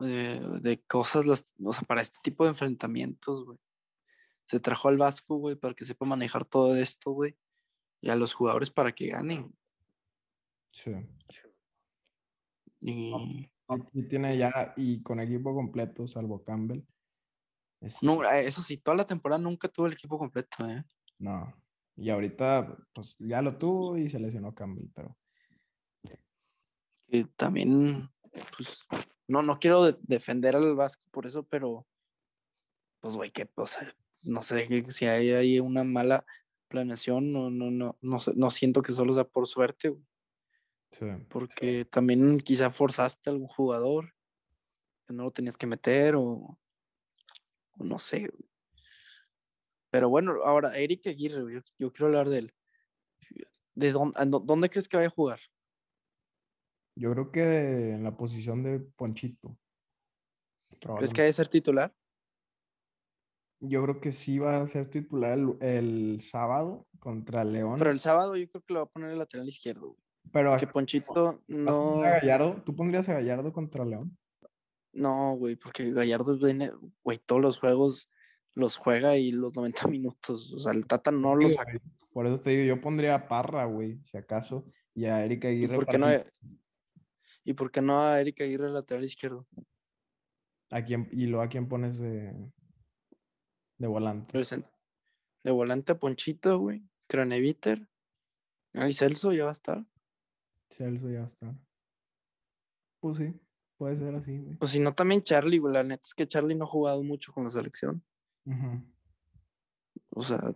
de, 0.00 0.82
cosas, 0.86 1.26
las, 1.26 1.52
o 1.62 1.72
sea, 1.72 1.82
para 1.82 2.02
este 2.02 2.18
tipo 2.22 2.44
de 2.44 2.50
enfrentamientos, 2.50 3.44
güey. 3.44 3.58
se 4.46 4.60
trajo 4.60 4.88
al 4.88 4.98
Vasco, 4.98 5.36
güey, 5.36 5.56
para 5.56 5.74
que 5.74 5.84
sepa 5.84 6.06
manejar 6.06 6.44
todo 6.44 6.76
esto, 6.76 7.12
güey. 7.12 7.36
Y 8.00 8.10
a 8.10 8.16
los 8.16 8.34
jugadores 8.34 8.70
para 8.70 8.92
que 8.92 9.08
ganen. 9.08 9.56
Sí. 10.72 10.92
Y... 12.80 13.50
Y 13.92 14.04
tiene 14.04 14.36
ya, 14.36 14.72
y 14.76 15.02
con 15.02 15.20
equipo 15.20 15.54
completo, 15.54 16.06
salvo 16.06 16.42
Campbell. 16.44 16.84
No, 18.02 18.22
este 18.24 18.48
eso 18.48 18.62
sí, 18.62 18.78
toda 18.78 18.96
la 18.96 19.06
temporada 19.06 19.42
nunca 19.42 19.68
tuvo 19.68 19.86
el 19.86 19.92
equipo 19.92 20.18
completo, 20.18 20.66
¿eh? 20.68 20.84
No. 21.18 21.52
Y 21.96 22.10
ahorita, 22.10 22.76
pues 22.94 23.16
ya 23.18 23.42
lo 23.42 23.56
tuvo 23.56 23.96
y 23.96 24.08
se 24.08 24.18
lesionó 24.18 24.54
Campbell, 24.54 24.88
pero. 24.94 25.16
También, 27.36 28.10
pues, 28.56 28.86
no, 29.28 29.42
no 29.42 29.58
quiero 29.58 29.92
defender 29.92 30.56
al 30.56 30.74
Vasco 30.74 31.04
por 31.10 31.26
eso, 31.26 31.44
pero, 31.44 31.86
pues, 33.00 33.16
güey, 33.16 33.30
que, 33.30 33.48
o 33.54 33.66
sea, 33.66 33.94
no 34.22 34.42
sé 34.42 34.84
si 34.90 35.06
hay 35.06 35.30
ahí 35.30 35.60
una 35.60 35.84
mala 35.84 36.24
planeación, 36.68 37.32
no, 37.32 37.48
no, 37.50 37.70
no, 37.70 37.96
no, 38.00 38.18
no 38.34 38.50
siento 38.50 38.82
que 38.82 38.92
solo 38.92 39.14
sea 39.14 39.24
por 39.24 39.46
suerte, 39.46 39.90
güey. 39.90 40.05
Porque 41.28 41.84
también 41.84 42.38
quizá 42.38 42.70
forzaste 42.70 43.28
a 43.28 43.32
algún 43.32 43.48
jugador 43.48 44.14
que 45.06 45.14
no 45.14 45.24
lo 45.24 45.30
tenías 45.30 45.56
que 45.56 45.66
meter 45.66 46.14
o, 46.16 46.58
no 47.76 47.98
sé. 47.98 48.30
Pero 49.90 50.08
bueno, 50.08 50.42
ahora 50.44 50.76
Eric 50.76 51.06
Aguirre, 51.06 51.62
yo, 51.78 51.92
quiero 51.92 52.06
hablar 52.06 52.28
de 52.28 52.38
él. 52.38 52.54
¿De 53.74 53.92
dónde, 53.92 54.18
dónde 54.44 54.70
crees 54.70 54.88
que 54.88 54.96
vaya 54.96 55.08
a 55.08 55.12
jugar? 55.12 55.40
Yo 56.96 57.12
creo 57.12 57.30
que 57.30 57.90
en 57.90 58.02
la 58.02 58.16
posición 58.16 58.62
de 58.62 58.80
Ponchito. 58.80 59.56
¿Crees 60.80 61.12
que 61.12 61.20
vaya 61.20 61.30
a 61.30 61.34
ser 61.34 61.48
titular? 61.48 61.94
Yo 63.60 63.82
creo 63.82 64.00
que 64.00 64.12
sí 64.12 64.38
va 64.38 64.62
a 64.62 64.66
ser 64.66 64.88
titular 64.88 65.38
el, 65.60 66.20
sábado 66.20 66.86
contra 66.98 67.44
León. 67.44 67.78
Pero 67.78 67.90
el 67.90 68.00
sábado 68.00 68.36
yo 68.36 68.48
creo 68.48 68.62
que 68.62 68.74
lo 68.74 68.80
va 68.80 68.84
a 68.84 68.90
poner 68.90 69.10
el 69.10 69.18
lateral 69.18 69.48
izquierdo. 69.48 69.96
Pero 70.32 70.56
que 70.56 70.66
Ponchito 70.66 71.42
no. 71.48 72.00
Gallardo? 72.00 72.62
¿Tú 72.64 72.74
pondrías 72.74 73.08
a 73.08 73.14
Gallardo 73.14 73.52
contra 73.52 73.84
León? 73.84 74.16
No, 74.92 75.36
güey, 75.36 75.56
porque 75.56 75.92
Gallardo 75.92 76.38
viene, 76.38 76.72
güey, 77.02 77.18
todos 77.18 77.40
los 77.40 77.58
juegos 77.58 78.10
los 78.54 78.76
juega 78.76 79.16
y 79.16 79.30
los 79.30 79.54
90 79.54 79.88
minutos. 79.88 80.52
O 80.52 80.58
sea, 80.58 80.72
el 80.72 80.86
Tata 80.86 81.10
no 81.10 81.36
los 81.36 81.54
saca. 81.54 81.78
Por 82.12 82.26
eso 82.26 82.40
te 82.40 82.50
digo, 82.50 82.64
yo 82.64 82.80
pondría 82.80 83.14
a 83.14 83.28
Parra, 83.28 83.66
güey, 83.66 84.02
si 84.02 84.16
acaso, 84.16 84.64
y 84.94 85.04
a 85.04 85.22
Erika 85.22 85.48
Aguirre. 85.48 85.74
¿Y 85.74 85.76
por 85.76 85.86
qué, 85.86 85.98
no, 85.98 86.06
¿Y 87.44 87.52
por 87.52 87.70
qué 87.70 87.82
no 87.82 88.02
a 88.02 88.18
Erika 88.18 88.44
Aguirre 88.44 88.70
lateral 88.70 89.04
izquierdo? 89.04 89.46
¿A 90.70 90.82
quién, 90.82 91.08
¿Y 91.12 91.26
lo 91.26 91.42
a 91.42 91.48
quién 91.48 91.68
pones 91.68 91.98
de, 91.98 92.32
de 93.76 93.86
volante? 93.86 94.42
De 95.44 95.50
volante 95.50 95.92
a 95.92 95.98
Ponchito, 95.98 96.58
güey. 96.58 96.82
Craneviter. 97.06 97.86
Ahí 98.72 98.94
Celso 98.94 99.32
ya 99.32 99.44
va 99.44 99.50
a 99.50 99.52
estar. 99.52 99.86
Celso 100.70 101.08
ya 101.08 101.24
está. 101.24 101.54
Pues 103.00 103.18
sí, 103.18 103.34
puede 103.76 103.96
ser 103.96 104.14
así, 104.14 104.38
güey. 104.38 104.56
Pues 104.56 104.70
si 104.70 104.80
no, 104.80 104.94
también 104.94 105.22
Charlie, 105.22 105.58
güey. 105.58 105.72
La 105.72 105.82
neta 105.82 106.02
es 106.02 106.14
que 106.14 106.26
Charlie 106.26 106.54
no 106.54 106.64
ha 106.64 106.68
jugado 106.68 107.02
mucho 107.02 107.32
con 107.32 107.44
la 107.44 107.50
selección. 107.50 108.02
O 110.10 110.22
sea, 110.22 110.54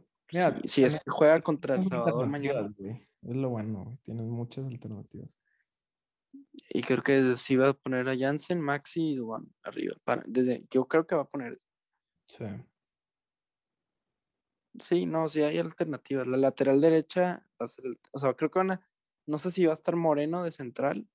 si, 0.64 0.85
es 0.85 0.96
que 0.96 1.11
juega 1.11 1.40
contra 1.40 1.75
El 1.75 1.85
Salvador 1.88 2.27
mañana. 2.27 2.73
Es 3.23 3.37
lo 3.37 3.51
bueno, 3.51 3.85
güey. 3.85 3.96
Tienes 3.99 4.27
muchas 4.27 4.64
alternativas. 4.66 5.29
Y 6.68 6.83
creo 6.83 7.03
que 7.03 7.37
sí 7.37 7.57
va 7.57 7.70
a 7.70 7.75
poner 7.75 8.09
a 8.09 8.16
Jansen, 8.16 8.61
Maxi 8.61 9.12
y 9.12 9.16
Duan 9.16 9.53
arriba. 9.62 9.96
desde, 10.27 10.66
yo 10.70 10.87
creo 10.87 11.07
que 11.07 11.16
va 11.16 11.23
a 11.23 11.29
poner. 11.29 11.61
Sí. 12.27 12.44
Sí, 14.79 15.07
no, 15.07 15.29
sí 15.29 15.42
hay 15.42 15.59
alternativas. 15.59 16.27
La 16.27 16.37
lateral 16.37 16.81
derecha 16.81 17.42
va 17.61 17.66
a 17.66 17.68
ser. 17.68 17.85
o 18.12 18.18
sea, 18.18 18.35
creo 18.35 18.51
que 18.51 18.59
van 18.61 18.70
a 18.73 18.89
no 19.26 19.38
sé 19.38 19.50
si 19.50 19.64
va 19.64 19.72
a 19.72 19.74
estar 19.74 19.96
Moreno 19.96 20.42
de 20.42 20.50
central. 20.50 21.09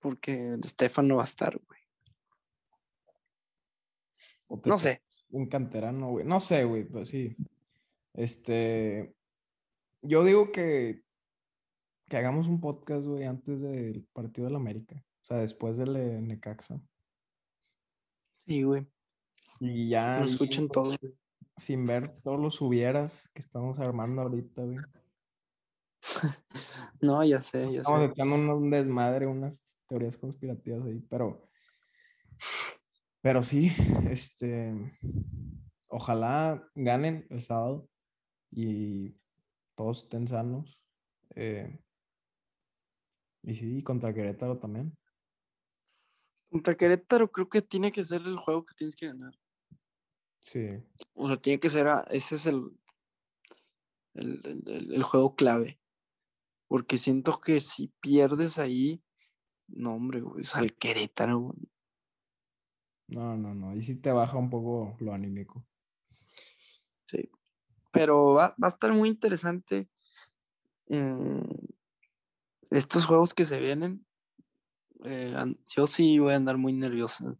Porque 0.00 0.56
Stefan 0.64 1.08
no 1.08 1.16
va 1.16 1.22
a 1.22 1.24
estar, 1.24 1.58
güey. 1.66 1.80
No 4.64 4.78
sé. 4.78 5.02
Un 5.30 5.46
canterano, 5.46 6.10
güey. 6.10 6.24
No 6.24 6.40
sé, 6.40 6.64
güey, 6.64 6.84
pero 6.84 7.04
sí. 7.04 7.36
Este. 8.14 9.14
Yo 10.02 10.24
digo 10.24 10.52
que. 10.52 11.02
Que 12.08 12.16
hagamos 12.16 12.46
un 12.46 12.60
podcast, 12.60 13.04
güey, 13.04 13.24
antes 13.24 13.60
del 13.60 14.04
partido 14.12 14.46
del 14.46 14.54
América. 14.54 14.94
O 15.22 15.24
sea, 15.24 15.38
después 15.38 15.76
del 15.76 16.24
Necaxa. 16.24 16.80
Sí, 18.46 18.62
güey. 18.62 18.86
Y 19.58 19.88
ya. 19.88 20.20
Lo 20.20 20.26
escuchen 20.26 20.68
todo. 20.68 20.94
Sin 21.56 21.84
ver 21.86 22.12
todos 22.12 22.38
los 22.38 22.60
hubieras 22.60 23.28
que 23.34 23.40
estamos 23.40 23.80
armando 23.80 24.22
ahorita, 24.22 24.62
güey. 24.62 24.78
No, 27.00 27.24
ya 27.24 27.40
sé, 27.40 27.72
ya 27.72 27.80
Estamos 27.80 28.10
echando 28.10 28.56
un 28.56 28.70
desmadre, 28.70 29.26
unas 29.26 29.62
teorías 29.88 30.16
conspirativas 30.16 30.84
ahí, 30.84 31.00
pero. 31.08 31.48
Pero 33.20 33.42
sí, 33.42 33.70
este. 34.10 34.74
Ojalá 35.88 36.68
ganen 36.74 37.26
el 37.30 37.40
sábado 37.40 37.88
y 38.50 39.16
todos 39.74 40.04
estén 40.04 40.26
sanos. 40.28 40.80
Eh, 41.34 41.78
y 43.42 43.54
sí, 43.54 43.82
contra 43.82 44.12
Querétaro 44.12 44.58
también. 44.58 44.96
Contra 46.50 46.76
Querétaro 46.76 47.30
creo 47.30 47.48
que 47.48 47.62
tiene 47.62 47.92
que 47.92 48.04
ser 48.04 48.22
el 48.22 48.36
juego 48.36 48.64
que 48.64 48.74
tienes 48.74 48.96
que 48.96 49.06
ganar. 49.06 49.32
Sí. 50.40 50.82
O 51.14 51.28
sea, 51.28 51.36
tiene 51.36 51.60
que 51.60 51.70
ser, 51.70 51.86
ese 52.10 52.36
es 52.36 52.46
el, 52.46 52.70
el, 54.14 54.92
el 54.92 55.02
juego 55.02 55.34
clave. 55.34 55.80
Porque 56.68 56.98
siento 56.98 57.40
que 57.40 57.60
si 57.60 57.92
pierdes 58.00 58.58
ahí, 58.58 59.02
no, 59.68 59.94
hombre, 59.94 60.20
güey, 60.20 60.42
es 60.42 60.54
al 60.54 60.74
Querétaro, 60.74 61.54
No, 63.08 63.36
no, 63.36 63.54
no. 63.54 63.74
Y 63.74 63.82
sí 63.82 63.96
te 63.96 64.10
baja 64.12 64.36
un 64.36 64.50
poco 64.50 64.96
lo 65.00 65.12
anímico. 65.12 65.64
Sí. 67.04 67.30
Pero 67.92 68.34
va, 68.34 68.54
a 68.60 68.68
estar 68.68 68.92
muy 68.92 69.08
interesante 69.08 69.88
mm, 70.88 71.40
estos 72.70 73.06
juegos 73.06 73.32
que 73.32 73.44
se 73.44 73.60
vienen. 73.60 74.04
Eh, 75.04 75.34
yo 75.68 75.86
sí 75.86 76.18
voy 76.18 76.32
a 76.32 76.36
andar 76.36 76.58
muy 76.58 76.72
nervioso 76.72 77.38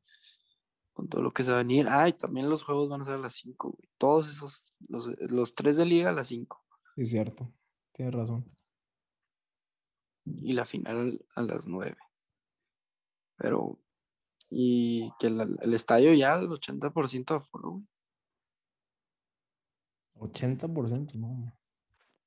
con 0.92 1.08
todo 1.08 1.22
lo 1.22 1.32
que 1.32 1.42
se 1.42 1.50
va 1.50 1.58
a 1.58 1.62
venir. 1.62 1.88
Ah, 1.90 2.08
y 2.08 2.12
también 2.12 2.48
los 2.48 2.62
juegos 2.62 2.88
van 2.88 3.00
a 3.00 3.04
ser 3.04 3.14
a 3.14 3.18
las 3.18 3.34
5, 3.34 3.70
güey. 3.70 3.90
Todos 3.98 4.30
esos, 4.30 4.72
los, 4.88 5.08
los 5.30 5.54
tres 5.54 5.76
de 5.76 5.84
liga 5.84 6.10
a 6.10 6.12
las 6.12 6.28
5. 6.28 6.64
Sí, 6.94 7.02
es 7.02 7.10
cierto. 7.10 7.52
Tienes 7.92 8.14
razón 8.14 8.55
y 10.26 10.52
la 10.52 10.64
final 10.64 11.24
a 11.34 11.42
las 11.42 11.66
9. 11.66 11.96
Pero, 13.36 13.78
y 14.50 15.10
que 15.18 15.28
el, 15.28 15.74
estadio 15.74 16.12
ya 16.14 16.34
al 16.34 16.48
80% 16.48 17.36
aforo, 17.36 17.70
güey. 17.70 17.86
80%, 20.14 21.14
no. 21.14 21.52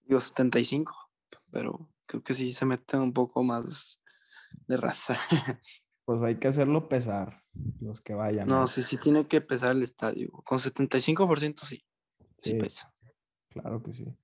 Digo 0.03 0.19
75, 0.19 0.93
pero 1.51 1.89
creo 2.05 2.23
que 2.23 2.33
sí 2.33 2.51
se 2.53 2.65
mete 2.65 2.97
un 2.97 3.13
poco 3.13 3.43
más 3.43 4.01
de 4.67 4.77
raza. 4.77 5.17
Pues 6.05 6.23
hay 6.23 6.39
que 6.39 6.47
hacerlo 6.47 6.89
pesar, 6.89 7.43
los 7.79 7.99
que 7.99 8.15
vayan. 8.15 8.47
No, 8.47 8.65
sí, 8.65 8.81
sí 8.81 8.97
tiene 8.97 9.27
que 9.27 9.41
pesar 9.41 9.73
el 9.75 9.83
estadio. 9.83 10.31
Con 10.43 10.57
75% 10.57 11.59
sí. 11.59 11.85
Sí, 12.39 12.49
sí 12.49 12.53
pesa. 12.55 12.91
Claro 13.49 13.83
que 13.83 13.93
sí. 13.93 14.17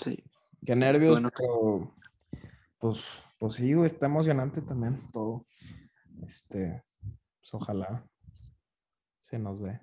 Sí. 0.00 0.22
Qué 0.66 0.74
nervios, 0.74 1.22
pero 1.36 1.94
pues, 2.80 3.22
pues 3.38 3.52
sí, 3.52 3.70
está 3.84 4.06
emocionante 4.06 4.62
también 4.62 5.00
todo. 5.12 5.46
Este, 6.26 6.82
pues 7.38 7.54
ojalá 7.54 8.04
se 9.20 9.38
nos 9.38 9.60
dé. 9.60 9.80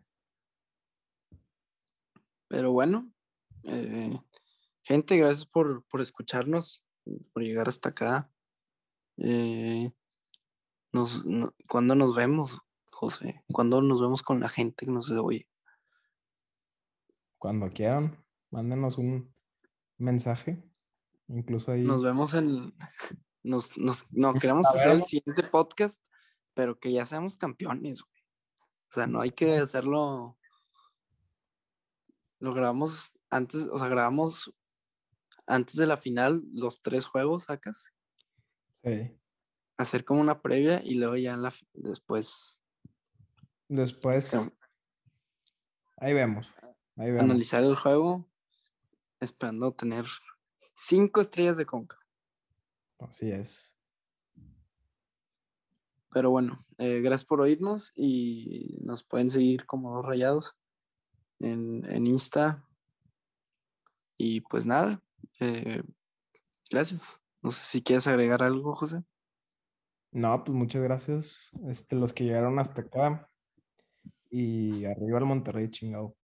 Pero 2.49 2.73
bueno, 2.73 3.09
eh, 3.63 4.11
gente, 4.81 5.15
gracias 5.15 5.45
por, 5.45 5.85
escucharnos, 6.01 6.83
por 7.31 7.43
llegar 7.43 7.69
hasta 7.69 7.89
acá. 7.89 8.29
Eh, 9.15 9.89
nos, 10.91 11.23
¿Cuándo 11.69 11.95
nos 11.95 12.13
vemos, 12.13 12.59
José? 12.91 13.41
¿Cuándo 13.47 13.81
nos 13.81 14.01
vemos 14.01 14.21
con 14.21 14.41
la 14.41 14.49
gente 14.49 14.85
que 14.85 14.91
nos 14.91 15.09
oye? 15.11 15.47
Cuando 17.37 17.69
quieran, 17.71 18.21
mándenos 18.51 18.97
un 18.97 19.33
mensaje. 19.97 20.72
Incluso 21.33 21.71
ahí. 21.71 21.81
Nos 21.81 22.03
vemos 22.03 22.33
en. 22.33 22.73
Nos, 23.41 23.77
nos, 23.77 24.05
no, 24.11 24.33
queremos 24.35 24.67
hacer 24.67 24.91
el 24.91 25.03
siguiente 25.03 25.43
podcast, 25.43 26.01
pero 26.53 26.79
que 26.79 26.93
ya 26.93 27.05
seamos 27.05 27.35
campeones, 27.35 28.01
güey. 28.01 28.21
O 28.21 28.93
sea, 28.93 29.07
no 29.07 29.19
hay 29.19 29.31
que 29.31 29.57
hacerlo. 29.57 30.37
Lo 32.39 32.53
grabamos 32.53 33.17
antes, 33.29 33.67
o 33.71 33.77
sea, 33.77 33.87
grabamos 33.89 34.53
antes 35.47 35.75
de 35.75 35.87
la 35.87 35.97
final 35.97 36.43
los 36.53 36.81
tres 36.81 37.07
juegos, 37.07 37.43
sacas. 37.45 37.93
Sí. 38.83 39.17
Hacer 39.77 40.05
como 40.05 40.21
una 40.21 40.41
previa 40.41 40.81
y 40.83 40.95
luego 40.95 41.17
ya 41.17 41.33
en 41.33 41.41
la 41.41 41.53
después. 41.73 42.61
Después 43.67 44.33
Ahí 45.97 46.13
vemos. 46.13 46.53
Ahí 46.97 47.11
vemos. 47.11 47.23
Analizar 47.23 47.63
el 47.63 47.75
juego 47.75 48.29
esperando 49.19 49.73
tener 49.73 50.05
cinco 50.85 51.21
estrellas 51.21 51.57
de 51.57 51.65
conca. 51.65 51.97
Así 52.99 53.31
es. 53.31 53.73
Pero 56.11 56.29
bueno, 56.29 56.65
eh, 56.77 57.01
gracias 57.01 57.25
por 57.25 57.41
oírnos 57.41 57.91
y 57.95 58.77
nos 58.81 59.03
pueden 59.03 59.31
seguir 59.31 59.65
como 59.65 59.95
dos 59.95 60.05
rayados 60.05 60.55
en, 61.39 61.83
en 61.89 62.05
Insta. 62.05 62.63
Y 64.15 64.41
pues 64.41 64.65
nada, 64.65 65.01
eh, 65.39 65.81
gracias. 66.69 67.19
No 67.41 67.51
sé 67.51 67.63
si 67.65 67.81
quieres 67.81 68.07
agregar 68.07 68.43
algo, 68.43 68.75
José. 68.75 69.03
No, 70.11 70.43
pues 70.43 70.55
muchas 70.55 70.83
gracias. 70.83 71.39
Este, 71.67 71.95
los 71.95 72.13
que 72.13 72.25
llegaron 72.25 72.59
hasta 72.59 72.81
acá. 72.81 73.27
Y 74.29 74.85
arriba 74.85 75.19
el 75.19 75.25
Monterrey 75.25 75.69
chingado. 75.69 76.15